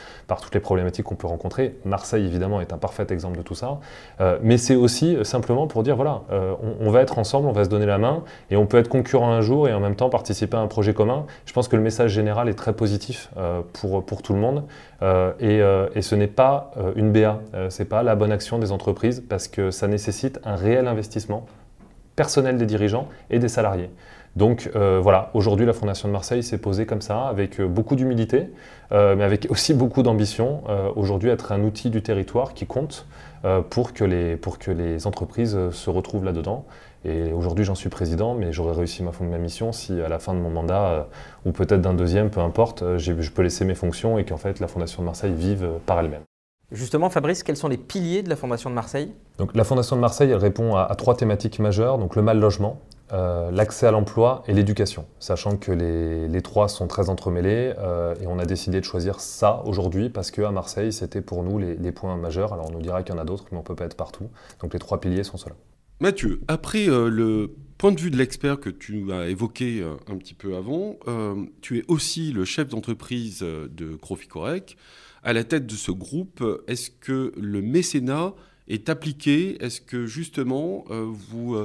toutes 0.41 0.53
les 0.53 0.61
problématiques 0.61 1.05
qu'on 1.05 1.15
peut 1.15 1.27
rencontrer. 1.27 1.75
Marseille, 1.83 2.25
évidemment, 2.25 2.61
est 2.61 2.71
un 2.71 2.77
parfait 2.77 3.07
exemple 3.09 3.37
de 3.37 3.41
tout 3.41 3.55
ça. 3.55 3.79
mais 4.41 4.57
c'est 4.57 4.75
aussi 4.75 5.17
simplement 5.23 5.67
pour 5.67 5.83
dire, 5.83 5.95
voilà, 5.95 6.21
on, 6.79 6.89
va 6.91 7.01
être 7.01 7.17
ensemble, 7.17 7.47
on 7.47 7.51
va 7.51 7.63
se 7.63 7.69
donner 7.69 7.85
la 7.85 7.97
main, 7.97 8.23
et 8.51 8.57
on 8.57 8.65
peut 8.65 8.77
être 8.77 8.87
concurrent 8.87 9.31
un 9.31 9.41
jour 9.41 9.67
et 9.67 9.73
en 9.73 9.79
même 9.79 9.95
temps 9.95 10.09
participer 10.09 10.57
à 10.57 10.59
un 10.59 10.67
projet 10.67 10.93
commun. 10.93 11.25
Je 11.45 11.53
pense 11.53 11.67
que 11.67 11.75
le 11.75 11.81
message 11.81 12.11
général 12.11 12.49
est 12.49 12.53
très 12.53 12.73
positif 12.73 13.29
pour, 13.73 14.21
tout 14.21 14.33
le 14.33 14.39
monde. 14.39 14.63
et, 15.01 16.01
ce 16.01 16.15
n'est 16.15 16.27
pas 16.27 16.71
une 16.95 17.11
BA. 17.11 17.41
Euh, 17.53 17.69
ce 17.69 17.81
n'est 17.81 17.89
pas 17.89 18.03
la 18.03 18.15
bonne 18.15 18.31
action 18.31 18.59
des 18.59 18.71
entreprises 18.71 19.23
parce 19.27 19.47
que 19.47 19.71
ça 19.71 19.87
nécessite 19.87 20.39
un 20.43 20.55
réel 20.55 20.87
investissement 20.87 21.45
personnel 22.15 22.57
des 22.57 22.65
dirigeants 22.65 23.07
et 23.29 23.39
des 23.39 23.47
salariés. 23.47 23.89
Donc 24.35 24.69
euh, 24.75 24.99
voilà, 25.01 25.31
aujourd'hui 25.33 25.65
la 25.65 25.73
Fondation 25.73 26.07
de 26.07 26.13
Marseille 26.13 26.43
s'est 26.43 26.59
posée 26.59 26.85
comme 26.85 27.01
ça, 27.01 27.27
avec 27.27 27.59
beaucoup 27.61 27.95
d'humilité, 27.95 28.49
mais 28.91 29.23
avec 29.23 29.47
aussi 29.49 29.73
beaucoup 29.73 30.03
d'ambition. 30.03 30.63
aujourd'hui, 30.95 31.29
être 31.29 31.51
un 31.51 31.61
outil 31.63 31.89
du 31.89 32.01
territoire 32.01 32.53
qui 32.53 32.65
compte 32.65 33.05
pour, 33.69 33.93
que 33.93 34.05
les, 34.05 34.37
pour 34.37 34.59
que 34.59 34.71
les 34.71 35.07
entreprises 35.07 35.57
se 35.71 35.89
retrouvent 35.89 36.23
là-dedans. 36.23 36.65
Et 37.03 37.33
aujourd'hui, 37.33 37.65
j'en 37.65 37.75
suis 37.75 37.89
président, 37.89 38.33
mais 38.33 38.53
j'aurais 38.53 38.75
réussi 38.75 39.03
ma, 39.03 39.11
ma, 39.19 39.37
mission 39.37 39.73
si 39.73 39.99
à 39.99 40.07
la 40.07 40.19
fin 40.19 40.33
de 40.33 40.39
mon 40.39 40.49
mandat, 40.49 41.07
ou 41.45 41.51
peut-être 41.51 41.81
d'un 41.81 41.95
deuxième, 41.95 42.29
peu 42.29 42.39
importe, 42.39 42.97
je 42.97 43.11
peux 43.31 43.41
laisser 43.41 43.65
mes 43.65 43.75
fonctions 43.75 44.17
et 44.17 44.23
qu'en 44.23 44.37
fait 44.37 44.59
la 44.59 44.67
Fondation 44.67 45.01
de 45.01 45.07
Marseille 45.07 45.33
vive 45.35 45.67
par 45.85 45.99
elle-même. 45.99 46.23
Justement, 46.71 47.09
Fabrice, 47.09 47.43
quels 47.43 47.55
sont 47.55 47.69
les 47.69 47.77
piliers 47.77 48.23
de 48.23 48.29
la 48.29 48.35
Fondation 48.35 48.69
de 48.69 48.75
Marseille? 48.75 49.13
Donc, 49.37 49.55
La 49.55 49.63
Fondation 49.63 49.95
de 49.95 50.01
Marseille, 50.01 50.31
elle 50.31 50.37
répond 50.37 50.75
à, 50.75 50.93
trois 50.95 51.15
thématiques 51.15 51.59
majeures, 51.59 51.97
donc 51.97 52.17
le 52.17 52.21
mal 52.21 52.39
logement, 52.39 52.81
euh, 53.13 53.51
l'accès 53.51 53.87
à 53.87 53.91
l'emploi 53.91 54.43
et 54.47 54.53
l'éducation, 54.53 55.05
sachant 55.17 55.55
que 55.55 55.71
les, 55.71 56.41
trois 56.41 56.67
sont 56.67 56.87
très 56.87 57.09
entremêlés 57.09 57.73
euh, 57.77 58.15
et 58.21 58.27
on 58.27 58.37
a 58.37 58.45
décidé 58.45 58.81
de 58.81 58.85
choisir 58.85 59.21
ça 59.21 59.61
aujourd'hui 59.65 60.09
parce 60.09 60.29
qu'à 60.29 60.51
Marseille, 60.51 60.91
c'était 60.91 61.21
pour 61.21 61.41
nous 61.43 61.57
les, 61.57 61.91
points 61.93 62.17
majeurs. 62.17 62.51
Alors 62.51 62.67
on 62.69 62.73
nous 62.73 62.81
dira 62.81 63.01
qu'il 63.03 63.15
y 63.15 63.17
en 63.17 63.21
a 63.21 63.25
d'autres, 63.25 63.45
mais 63.51 63.57
on 63.57 63.61
ne 63.61 63.65
peut 63.65 63.75
pas 63.75 63.85
être 63.85 63.95
partout. 63.95 64.29
Donc 64.61 64.73
les 64.73 64.79
trois 64.79 64.99
piliers 64.99 65.23
sont 65.23 65.37
ceux-là. 65.37 65.55
Mathieu, 66.01 66.41
après 66.49 66.89
euh, 66.89 67.07
le 67.09 67.55
point 67.77 67.93
de 67.93 67.99
vue 67.99 68.11
de 68.11 68.17
l'expert 68.17 68.59
que 68.59 68.69
tu 68.69 69.13
as 69.13 69.27
évoqué 69.27 69.85
un 70.11 70.17
petit 70.17 70.33
peu 70.33 70.55
avant, 70.55 70.95
tu 71.61 71.77
es 71.77 71.83
aussi 71.87 72.33
le 72.33 72.43
chef 72.43 72.67
d'entreprise 72.67 73.39
de 73.41 73.95
Croficorec 73.95 74.77
à 75.27 75.33
la 75.33 75.43
tête 75.43 75.67
de 75.67 75.75
ce 75.75 75.91
groupe, 75.91 76.43
est-ce 76.67 76.89
que 76.89 77.33
le 77.37 77.61
mécénat 77.61 78.33
est 78.67 78.87
appliquée 78.89 79.61
Est-ce 79.63 79.81
que 79.81 80.05
justement, 80.05 80.85
vous 80.89 81.57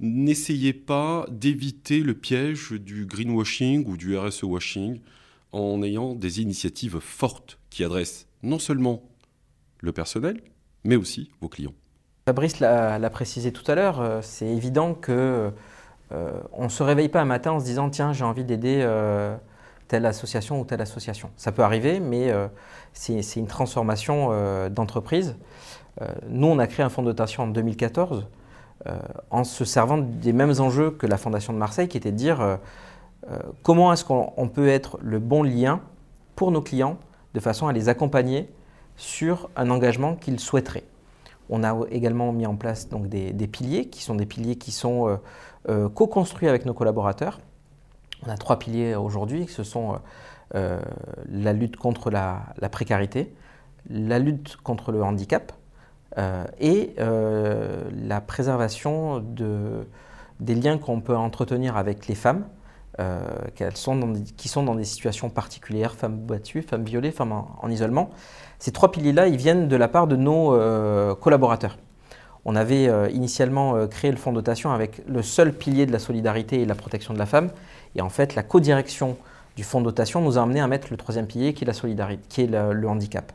n'essayez 0.00 0.72
pas 0.72 1.26
d'éviter 1.30 2.00
le 2.00 2.14
piège 2.14 2.72
du 2.72 3.06
greenwashing 3.06 3.86
ou 3.86 3.98
du 3.98 4.16
RSE 4.16 4.44
washing 4.44 5.00
en 5.52 5.82
ayant 5.82 6.14
des 6.14 6.40
initiatives 6.40 6.98
fortes 6.98 7.58
qui 7.70 7.84
adressent 7.84 8.26
non 8.42 8.58
seulement 8.58 9.02
le 9.80 9.92
personnel, 9.92 10.40
mais 10.84 10.96
aussi 10.96 11.30
vos 11.40 11.48
clients? 11.48 11.74
Fabrice 12.26 12.58
l'a 12.60 13.10
précisé 13.10 13.52
tout 13.52 13.70
à 13.70 13.74
l'heure, 13.74 14.00
euh, 14.00 14.20
c'est 14.22 14.46
évident 14.46 14.94
que 14.94 15.52
euh, 16.12 16.32
on 16.52 16.64
ne 16.64 16.68
se 16.68 16.82
réveille 16.82 17.10
pas 17.10 17.20
un 17.20 17.26
matin 17.26 17.52
en 17.52 17.60
se 17.60 17.66
disant 17.66 17.90
tiens 17.90 18.12
j'ai 18.12 18.24
envie 18.24 18.44
d'aider 18.44 18.80
euh, 18.80 19.36
telle 19.88 20.06
association 20.06 20.60
ou 20.60 20.64
telle 20.64 20.80
association. 20.80 21.30
Ça 21.36 21.52
peut 21.52 21.62
arriver, 21.62 22.00
mais 22.00 22.32
c'est 22.92 23.36
une 23.36 23.46
transformation 23.46 24.30
d'entreprise. 24.70 25.36
nous, 26.28 26.46
on 26.46 26.58
a 26.58 26.66
créé 26.66 26.84
un 26.84 26.88
fonds 26.88 27.02
de 27.02 27.08
dotation 27.08 27.44
en 27.44 27.46
2014 27.48 28.26
en 29.30 29.44
se 29.44 29.64
servant 29.64 29.98
des 29.98 30.32
mêmes 30.32 30.54
enjeux 30.58 30.90
que 30.90 31.06
la 31.06 31.16
Fondation 31.16 31.52
de 31.52 31.58
Marseille, 31.58 31.88
qui 31.88 31.96
était 31.96 32.12
de 32.12 32.16
dire 32.16 32.58
comment 33.62 33.92
est-ce 33.92 34.04
qu'on 34.04 34.48
peut 34.52 34.68
être 34.68 34.98
le 35.02 35.18
bon 35.18 35.42
lien 35.42 35.80
pour 36.34 36.50
nos 36.50 36.62
clients 36.62 36.98
de 37.34 37.40
façon 37.40 37.66
à 37.66 37.72
les 37.72 37.88
accompagner 37.88 38.48
sur 38.96 39.50
un 39.56 39.70
engagement 39.70 40.14
qu'ils 40.14 40.40
souhaiteraient. 40.40 40.84
On 41.50 41.62
a 41.62 41.76
également 41.90 42.32
mis 42.32 42.46
en 42.46 42.56
place 42.56 42.88
donc, 42.88 43.08
des, 43.08 43.32
piliers 43.48 43.86
qui 43.86 44.02
sont 44.02 44.14
des 44.14 44.26
piliers 44.26 44.56
qui 44.56 44.70
sont 44.70 45.08
euh, 45.08 45.16
euh, 45.68 45.88
co-construits 45.88 46.48
avec 46.48 46.64
nos 46.64 46.74
collaborateurs. 46.74 47.40
On 48.26 48.30
a 48.30 48.36
trois 48.36 48.58
piliers 48.58 48.94
aujourd'hui, 48.94 49.46
ce 49.48 49.62
sont 49.62 49.98
euh, 50.54 50.80
la 51.30 51.52
lutte 51.52 51.76
contre 51.76 52.10
la, 52.10 52.54
précarité, 52.70 53.34
la 53.88 54.18
lutte 54.18 54.56
contre 54.56 54.92
le 54.92 55.02
handicap 55.02 55.52
et 56.60 56.94
la 56.96 58.20
préservation 58.20 59.18
de, 59.18 59.84
des 60.38 60.54
liens 60.54 60.78
qu'on 60.78 61.00
peut 61.00 61.16
entretenir 61.16 61.76
avec 61.76 62.06
les 62.06 62.14
femmes, 62.14 62.44
sont 63.74 64.12
qui 64.36 64.48
sont 64.48 64.62
dans 64.62 64.76
des 64.76 64.84
situations 64.84 65.28
particulières, 65.28 65.94
femmes 65.94 66.18
battues, 66.18 66.62
femmes 66.62 66.84
violées, 66.84 67.10
femmes 67.10 67.32
en 67.32 67.68
isolement. 67.68 68.10
Ces 68.64 68.72
trois 68.72 68.90
piliers-là, 68.90 69.28
ils 69.28 69.36
viennent 69.36 69.68
de 69.68 69.76
la 69.76 69.88
part 69.88 70.06
de 70.06 70.16
nos 70.16 70.54
euh, 70.54 71.14
collaborateurs. 71.14 71.76
On 72.44 72.56
avait 72.56 72.88
euh, 72.88 73.08
initialement 73.10 73.74
euh, 73.74 73.86
créé 73.86 74.10
le 74.10 74.16
fonds 74.16 74.30
de 74.30 74.36
dotation 74.36 74.70
avec 74.70 75.02
le 75.06 75.22
seul 75.22 75.52
pilier 75.52 75.86
de 75.86 75.92
la 75.92 75.98
solidarité 75.98 76.60
et 76.60 76.66
la 76.66 76.74
protection 76.74 77.14
de 77.14 77.18
la 77.18 77.26
femme. 77.26 77.50
Et 77.94 78.02
en 78.02 78.08
fait, 78.08 78.34
la 78.34 78.42
co-direction 78.42 79.16
du 79.56 79.64
fonds 79.64 79.80
de 79.80 79.86
dotation 79.86 80.20
nous 80.20 80.38
a 80.38 80.42
amené 80.42 80.60
à 80.60 80.66
mettre 80.66 80.88
le 80.90 80.96
troisième 80.96 81.26
pilier 81.26 81.54
qui 81.54 81.64
est 81.64 81.66
la 81.66 81.72
solidarité, 81.74 82.22
qui 82.28 82.42
est 82.42 82.46
le, 82.46 82.88
handicap. 82.88 83.32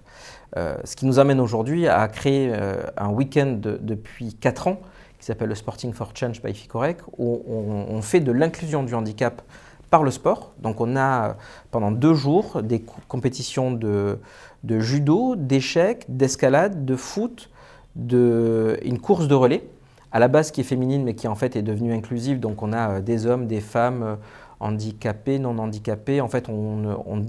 ce 0.58 0.96
qui 0.98 1.06
nous 1.06 1.18
amène 1.18 1.40
aujourd'hui 1.40 1.88
à 1.88 2.06
créer 2.10 2.54
un 2.98 3.08
week-end 3.08 3.58
depuis 3.58 4.34
quatre 4.34 4.68
ans 4.68 4.82
qui 5.18 5.26
s'appelle 5.26 5.48
le 5.48 5.56
Sporting 5.56 5.94
for 5.94 6.12
Change 6.14 6.42
by 6.42 6.54
FICOREC, 6.54 6.98
où 7.18 7.42
on 7.48 8.02
fait 8.02 8.20
de 8.20 8.34
l'inclusion 8.34 8.84
du 8.84 8.96
handicap 8.96 9.42
par 9.90 10.04
le 10.04 10.12
sport. 10.12 10.54
Donc 10.60 10.82
on 10.82 10.96
a 10.96 11.38
pendant 11.72 11.92
deux 11.92 12.14
jours 12.14 12.62
des 12.62 12.84
compétitions 13.08 13.72
de, 13.72 14.20
judo, 14.64 15.36
d'échecs, 15.36 16.06
d'escalade, 16.08 16.86
de 16.86 16.96
foot, 16.96 17.50
de, 17.96 18.80
une 18.84 19.00
course 19.00 19.28
de 19.28 19.36
relais, 19.36 19.64
à 20.12 20.20
la 20.20 20.28
base 20.28 20.52
qui 20.52 20.62
est 20.62 20.64
féminine 20.64 21.04
mais 21.04 21.14
qui 21.14 21.28
en 21.28 21.36
fait 21.36 21.56
est 21.56 21.62
devenue 21.62 21.94
inclusive. 21.94 22.40
Donc 22.40 22.64
on 22.64 22.74
a 22.74 22.90
euh, 22.90 23.02
des 23.02 23.26
hommes, 23.26 23.48
des 23.48 23.62
femmes 23.62 24.04
euh, 24.04 24.16
handicapés, 24.60 25.40
non 25.40 25.58
handicapés. 25.58 26.22
En 26.22 26.28
fait 26.28 26.50
on 26.50 27.24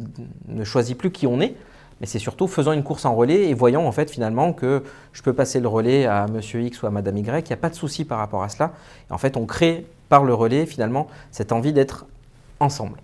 ne, 0.48 0.64
choisit 0.64 0.96
plus 0.96 1.10
qui 1.10 1.26
on 1.26 1.40
est. 1.40 1.54
Mais 2.00 2.06
c'est 2.06 2.18
surtout 2.18 2.46
faisant 2.46 2.72
une 2.72 2.82
course 2.82 3.04
en 3.04 3.14
relais 3.14 3.50
et 3.50 3.54
voyant 3.54 3.84
en 3.84 3.92
fait 3.92 4.10
finalement 4.10 4.54
que 4.54 4.82
je 5.12 5.22
peux 5.22 5.34
passer 5.34 5.60
le 5.60 5.68
relais 5.68 6.06
à 6.06 6.26
Monsieur 6.28 6.62
X 6.62 6.82
ou 6.82 6.86
à 6.86 6.90
Madame 6.90 7.18
Y, 7.18 7.46
il 7.46 7.48
n'y 7.48 7.52
a 7.52 7.58
pas 7.58 7.68
de 7.68 7.74
souci 7.74 8.06
par 8.06 8.16
rapport 8.18 8.42
à 8.42 8.48
cela. 8.48 8.72
en 9.10 9.18
fait, 9.18 9.36
on 9.36 9.44
crée 9.44 9.86
par 10.08 10.24
le 10.24 10.32
relais 10.32 10.64
finalement 10.64 11.08
cette 11.30 11.52
envie 11.52 11.74
d'être 11.74 12.06
ensemble. 12.58 12.96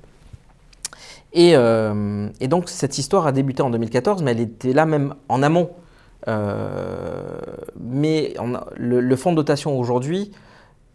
Euh, 1.36 2.28
et, 2.40 2.48
donc 2.48 2.68
cette 2.68 2.98
histoire 2.98 3.26
a 3.26 3.32
débuté 3.32 3.62
en 3.62 3.70
2014, 3.70 4.22
mais 4.22 4.30
elle 4.30 4.40
était 4.40 4.72
là 4.72 4.86
même 4.86 5.14
en 5.28 5.42
amont. 5.42 5.70
Euh, 6.28 7.38
mais 7.78 8.35
le, 8.76 9.16
fonds 9.16 9.30
de 9.30 9.37
dotation 9.37 9.78
aujourd'hui, 9.78 10.33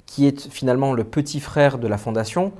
qui 0.06 0.28
est 0.28 0.50
finalement 0.50 0.94
le 0.94 1.04
petit 1.04 1.40
frère 1.40 1.78
de 1.78 1.88
la 1.88 1.98
fondation, 1.98 2.52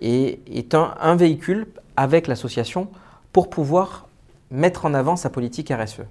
est, 0.00 0.74
un, 0.74 1.16
véhicule 1.16 1.66
avec 1.96 2.26
l'association 2.26 2.88
pour 3.32 3.50
pouvoir 3.50 4.06
mettre 4.50 4.86
en 4.86 4.94
avant 4.94 5.16
sa 5.16 5.30
politique 5.30 5.70
RSE. 5.70 6.02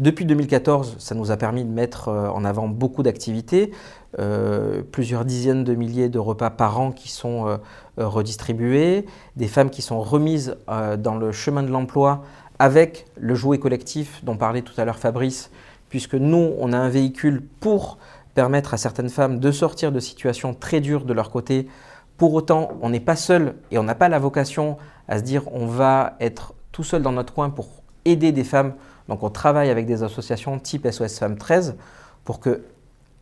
Depuis 0.00 0.24
2014, 0.24 0.96
ça 0.98 1.14
nous 1.14 1.30
a 1.30 1.36
permis 1.36 1.64
de 1.64 1.70
mettre 1.70 2.08
euh, 2.08 2.28
en 2.28 2.44
avant 2.44 2.66
beaucoup 2.66 3.04
d'activités, 3.04 3.70
euh, 4.18 4.82
plusieurs 4.90 5.24
dizaines 5.24 5.62
de 5.62 5.74
milliers 5.74 6.08
de 6.08 6.18
repas 6.18 6.50
par 6.50 6.80
an 6.80 6.90
qui 6.90 7.08
sont 7.08 7.58
redistribués, 7.96 9.06
des 9.36 9.46
femmes 9.46 9.70
qui 9.70 9.82
sont 9.82 10.00
remises 10.00 10.56
dans 10.66 11.16
le 11.16 11.30
chemin 11.30 11.62
de 11.62 11.70
l'emploi 11.70 12.24
avec 12.58 13.06
le 13.18 13.34
jouet 13.34 13.58
collectif 13.58 14.24
dont 14.24 14.36
parlait 14.36 14.62
tout 14.62 14.78
à 14.78 14.84
l'heure 14.84 14.98
Fabrice, 14.98 15.50
puisque 15.88 16.14
nous, 16.14 16.54
on 16.58 16.72
a 16.72 16.78
un 16.78 16.88
véhicule 16.88 17.42
pour 17.60 17.98
permettre 18.34 18.74
à 18.74 18.76
certaines 18.76 19.08
femmes 19.08 19.38
de 19.38 19.50
sortir 19.52 19.92
de 19.92 20.00
situations 20.00 20.54
très 20.54 20.80
dures 20.80 21.04
de 21.04 21.12
leur 21.12 21.30
côté. 21.30 21.68
Pour 22.16 22.34
autant, 22.34 22.72
on 22.80 22.90
n'est 22.90 23.00
pas 23.00 23.16
seul 23.16 23.54
et 23.70 23.78
on 23.78 23.84
n'a 23.84 23.94
pas 23.94 24.08
la 24.08 24.18
vocation 24.18 24.76
à 25.08 25.18
se 25.18 25.22
dire 25.22 25.42
on 25.52 25.66
va 25.66 26.16
être 26.20 26.54
tout 26.72 26.84
seul 26.84 27.02
dans 27.02 27.12
notre 27.12 27.32
coin 27.32 27.50
pour 27.50 27.68
aider 28.04 28.32
des 28.32 28.44
femmes 28.44 28.74
donc 29.08 29.22
on 29.22 29.30
travaille 29.30 29.70
avec 29.70 29.86
des 29.86 30.02
associations 30.02 30.58
type 30.58 30.90
SOS 30.90 31.18
Femmes 31.18 31.36
13 31.36 31.76
pour 32.24 32.40
que 32.40 32.62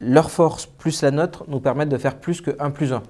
leur 0.00 0.30
force 0.30 0.66
plus 0.66 1.02
la 1.02 1.10
nôtre 1.10 1.44
nous 1.48 1.60
permettent 1.60 1.88
de 1.88 1.98
faire 1.98 2.16
plus 2.16 2.40
que 2.40 2.50
1 2.58 2.70
plus 2.70 2.92
1. 2.92 3.02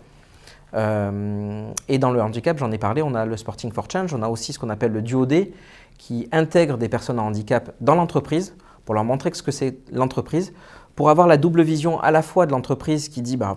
Euh, 0.74 1.70
et 1.88 1.98
dans 1.98 2.10
le 2.10 2.22
handicap, 2.22 2.58
j'en 2.58 2.70
ai 2.72 2.78
parlé, 2.78 3.02
on 3.02 3.14
a 3.14 3.26
le 3.26 3.36
Sporting 3.36 3.72
for 3.72 3.86
Change, 3.90 4.14
on 4.14 4.22
a 4.22 4.28
aussi 4.28 4.52
ce 4.52 4.58
qu'on 4.58 4.70
appelle 4.70 4.92
le 4.92 5.02
Duo 5.02 5.26
D 5.26 5.52
qui 5.98 6.28
intègre 6.32 6.78
des 6.78 6.88
personnes 6.88 7.18
en 7.18 7.26
handicap 7.26 7.72
dans 7.80 7.94
l'entreprise 7.94 8.54
pour 8.84 8.94
leur 8.94 9.04
montrer 9.04 9.30
ce 9.34 9.42
que 9.42 9.52
c'est 9.52 9.76
l'entreprise, 9.92 10.52
pour 10.96 11.10
avoir 11.10 11.26
la 11.26 11.36
double 11.36 11.62
vision 11.62 12.00
à 12.00 12.10
la 12.10 12.22
fois 12.22 12.46
de 12.46 12.52
l'entreprise 12.52 13.08
qui 13.08 13.22
dit 13.22 13.36
bah, 13.36 13.56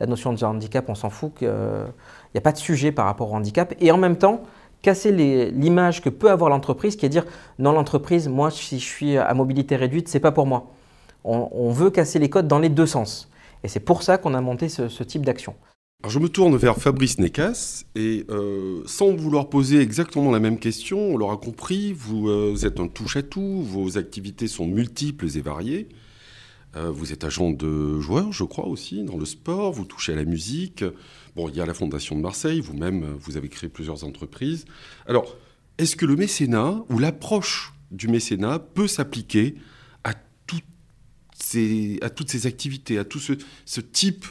la 0.00 0.06
notion 0.06 0.32
de 0.32 0.44
handicap, 0.44 0.88
on 0.88 0.94
s'en 0.94 1.10
fout, 1.10 1.34
qu'il 1.34 1.48
n'y 1.48 2.38
a 2.38 2.40
pas 2.40 2.52
de 2.52 2.58
sujet 2.58 2.92
par 2.92 3.06
rapport 3.06 3.32
au 3.32 3.34
handicap, 3.34 3.74
et 3.80 3.90
en 3.90 3.98
même 3.98 4.16
temps 4.16 4.42
casser 4.82 5.12
l'image 5.50 6.02
que 6.02 6.10
peut 6.10 6.30
avoir 6.30 6.50
l'entreprise, 6.50 6.96
qui 6.96 7.06
est 7.06 7.08
dire 7.08 7.24
non 7.58 7.72
l'entreprise, 7.72 8.28
moi 8.28 8.50
si 8.50 8.78
je 8.78 8.84
suis 8.84 9.16
à 9.16 9.32
mobilité 9.34 9.76
réduite, 9.76 10.08
c'est 10.08 10.20
pas 10.20 10.32
pour 10.32 10.46
moi. 10.46 10.70
On, 11.26 11.70
veut 11.70 11.88
casser 11.88 12.18
les 12.18 12.28
codes 12.28 12.46
dans 12.46 12.58
les 12.58 12.68
deux 12.68 12.84
sens. 12.84 13.30
Et 13.62 13.68
c'est 13.68 13.80
pour 13.80 14.02
ça 14.02 14.18
qu'on 14.18 14.34
a 14.34 14.42
monté 14.42 14.68
ce, 14.68 15.02
type 15.02 15.24
d'action. 15.24 15.54
Alors 16.04 16.12
je 16.12 16.18
me 16.18 16.28
tourne 16.28 16.54
vers 16.58 16.76
Fabrice 16.76 17.18
Necas 17.18 17.84
et 17.94 18.26
euh, 18.28 18.82
sans 18.84 19.16
vouloir 19.16 19.48
poser 19.48 19.80
exactement 19.80 20.30
la 20.30 20.38
même 20.38 20.58
question, 20.58 20.98
on 20.98 21.16
l'aura 21.16 21.38
compris, 21.38 21.94
vous, 21.94 22.28
euh, 22.28 22.54
êtes 22.62 22.78
un 22.78 22.88
touche-à-tout, 22.88 23.62
vos 23.62 23.96
activités 23.96 24.46
sont 24.46 24.66
multiples 24.66 25.24
et 25.34 25.40
variées. 25.40 25.88
Euh, 26.76 26.90
vous 26.90 27.14
êtes 27.14 27.24
agent 27.24 27.52
de 27.52 28.00
joueurs, 28.00 28.34
je 28.34 28.44
crois 28.44 28.66
aussi, 28.66 29.02
dans 29.02 29.16
le 29.16 29.24
sport, 29.24 29.72
vous 29.72 29.86
touchez 29.86 30.12
à 30.12 30.16
la 30.16 30.26
musique, 30.26 30.84
Bon, 31.36 31.48
il 31.48 31.56
y 31.56 31.60
a 31.62 31.64
la 31.64 31.72
Fondation 31.72 32.16
de 32.16 32.20
Marseille, 32.20 32.60
vous-même, 32.60 33.16
vous 33.18 33.38
avez 33.38 33.48
créé 33.48 33.70
plusieurs 33.70 34.04
entreprises. 34.04 34.66
Alors, 35.06 35.34
est-ce 35.78 35.96
que 35.96 36.04
le 36.04 36.16
mécénat 36.16 36.84
ou 36.90 36.98
l'approche 36.98 37.72
du 37.90 38.08
mécénat 38.08 38.58
peut 38.58 38.88
s'appliquer 38.88 39.54
à, 40.04 40.12
toutes 40.12 40.64
ces, 41.34 42.46
activités, 42.46 42.98
à 42.98 43.04
tout 43.04 43.20
ce, 43.20 43.80
type 43.80 44.26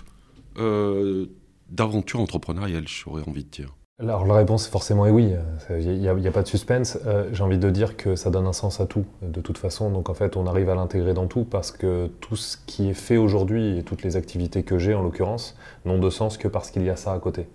d'aventure 1.74 2.20
entrepreneuriale, 2.20 2.88
j'aurais 2.88 3.24
envie 3.28 3.44
de 3.44 3.50
dire 3.50 3.76
alors 4.00 4.26
la 4.26 4.34
réponse 4.34 4.68
forcément 4.68 5.06
est 5.06 5.12
oui, 5.12 5.34
il 5.70 6.00
n'y 6.00 6.08
a, 6.08 6.32
pas 6.32 6.42
de 6.42 6.48
suspense. 6.48 6.98
Euh, 7.06 7.30
j'ai 7.32 7.44
envie 7.44 7.60
de 7.60 7.70
dire 7.70 7.96
que 7.96 8.16
ça 8.16 8.32
donne 8.32 8.48
un 8.48 8.54
sens 8.54 8.82
à 8.82 8.88
tout, 8.88 9.06
de 9.22 9.40
toute 9.40 9.60
façon. 9.60 9.92
Donc 9.92 10.10
en 10.10 10.16
fait, 10.16 10.36
on 10.36 10.48
arrive 10.48 10.70
à 10.72 10.76
l'intégrer 10.76 11.14
dans 11.14 11.28
tout 11.28 11.44
parce 11.44 11.72
que 11.72 12.08
tout 12.20 12.36
ce 12.36 12.58
qui 12.66 12.90
est 12.90 12.96
fait 12.96 13.18
aujourd'hui 13.18 13.78
et 13.78 13.84
toutes 13.84 14.02
les 14.02 14.16
activités 14.16 14.64
que 14.64 14.80
j'ai 14.80 14.96
en 14.96 15.04
l'occurrence 15.04 15.56
n'ont 15.86 16.00
de 16.00 16.10
sens 16.10 16.38
que 16.38 16.48
parce 16.48 16.72
qu'il 16.72 16.84
y 16.84 16.90
a 16.90 16.96
ça 16.96 17.14
à 17.14 17.20
côté. 17.20 17.48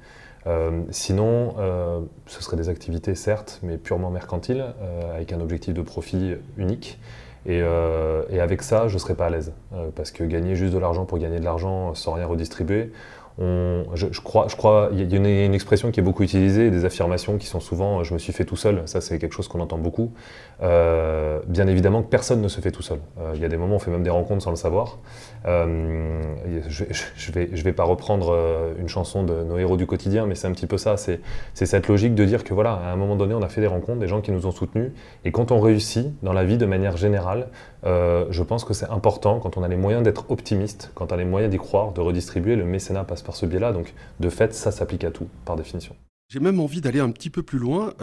Euh, 0.46 0.82
sinon, 0.90 1.56
euh, 1.58 2.00
ce 2.26 2.40
seraient 2.40 2.56
des 2.56 2.68
activités 2.68 3.16
certes, 3.16 3.58
mais 3.64 3.76
purement 3.76 4.10
mercantiles, 4.10 4.64
avec 5.12 5.32
un 5.32 5.40
objectif 5.40 5.74
de 5.74 5.82
profit 5.82 6.36
unique. 6.56 7.00
Et, 7.46 7.58
et 7.58 8.40
avec 8.40 8.62
ça, 8.62 8.88
je 8.88 8.94
ne 8.94 8.98
serais 8.98 9.14
pas 9.14 9.26
à 9.26 9.30
l'aise. 9.30 9.52
parce 9.96 10.12
que 10.12 10.22
gagner 10.22 10.54
juste 10.54 10.72
de 10.72 10.78
l'argent 10.78 11.04
pour 11.04 11.18
gagner 11.18 11.40
de 11.40 11.44
l'argent 11.44 11.94
sans 11.94 12.12
rien 12.12 12.26
redistribuer, 12.26 12.92
je, 13.38 14.20
crois, 14.20 14.46
je 14.48 14.56
crois, 14.56 14.90
il 14.92 14.98
y 14.98 15.14
a 15.14 15.16
une, 15.16 15.54
expression 15.54 15.90
qui 15.90 16.00
est 16.00 16.02
beaucoup 16.02 16.22
utilisée, 16.22 16.70
des 16.70 16.84
affirmations 16.84 17.38
qui 17.38 17.46
sont 17.46 17.60
souvent 17.60 18.02
"je 18.02 18.14
me 18.14 18.18
suis 18.18 18.32
fait 18.32 18.44
tout 18.44 18.56
seul". 18.56 18.82
Ça, 18.86 19.00
c'est 19.00 19.18
quelque 19.18 19.34
chose 19.34 19.48
qu'on 19.48 19.60
entend 19.60 19.78
beaucoup. 19.78 20.12
Euh, 20.60 21.38
bien 21.46 21.68
évidemment 21.68 22.02
que 22.02 22.08
personne 22.08 22.42
ne 22.42 22.48
se 22.48 22.60
fait 22.60 22.72
tout 22.72 22.82
seul. 22.82 22.98
Euh, 23.20 23.32
il 23.34 23.40
y 23.40 23.44
a 23.44 23.48
des 23.48 23.56
moments 23.56 23.74
où 23.74 23.76
on 23.76 23.78
fait 23.78 23.92
même 23.92 24.02
des 24.02 24.10
rencontres 24.10 24.42
sans 24.42 24.50
le 24.50 24.56
savoir. 24.56 24.98
Euh, 25.46 26.20
je, 26.68 26.84
je, 27.16 27.32
vais, 27.32 27.50
je 27.52 27.62
vais 27.62 27.72
pas 27.72 27.84
reprendre 27.84 28.36
une 28.78 28.88
chanson 28.88 29.22
de 29.22 29.44
nos 29.44 29.56
héros 29.58 29.76
du 29.76 29.86
quotidien, 29.86 30.26
mais 30.26 30.34
c'est 30.34 30.48
un 30.48 30.52
petit 30.52 30.66
peu 30.66 30.78
ça. 30.78 30.96
C'est 30.96 31.20
cette 31.54 31.88
logique 31.88 32.14
de 32.14 32.24
dire 32.24 32.44
que 32.44 32.54
voilà, 32.54 32.72
à 32.72 32.92
un 32.92 32.96
moment 32.96 33.16
donné, 33.16 33.34
on 33.34 33.42
a 33.42 33.48
fait 33.48 33.60
des 33.60 33.66
rencontres, 33.66 34.00
des 34.00 34.08
gens 34.08 34.20
qui 34.20 34.32
nous 34.32 34.46
ont 34.46 34.50
soutenus, 34.50 34.90
et 35.24 35.30
quand 35.30 35.52
on 35.52 35.60
réussit 35.60 36.08
dans 36.22 36.32
la 36.32 36.44
vie 36.44 36.58
de 36.58 36.66
manière 36.66 36.96
générale, 36.96 37.48
je 37.84 38.42
pense 38.42 38.64
que 38.64 38.74
c'est 38.74 38.90
important 38.90 39.38
quand 39.38 39.56
on 39.56 39.62
a 39.62 39.68
les 39.68 39.76
moyens 39.76 40.02
d'être 40.02 40.30
optimiste, 40.30 40.90
quand 40.94 41.12
on 41.12 41.14
a 41.14 41.18
les 41.18 41.24
moyens 41.24 41.50
d'y 41.50 41.58
croire, 41.58 41.92
de 41.92 42.00
redistribuer. 42.00 42.56
Le 42.56 42.64
mécénat 42.64 43.04
passe 43.04 43.22
par 43.22 43.36
ce 43.36 43.46
biais-là. 43.46 43.72
Donc, 43.72 43.94
de 44.20 44.28
fait, 44.28 44.54
ça 44.54 44.72
s'applique 44.72 45.04
à 45.04 45.10
tout, 45.10 45.28
par 45.44 45.56
définition. 45.56 45.94
J'ai 46.28 46.40
même 46.40 46.60
envie 46.60 46.80
d'aller 46.80 47.00
un 47.00 47.10
petit 47.10 47.30
peu 47.30 47.42
plus 47.42 47.58
loin. 47.58 47.94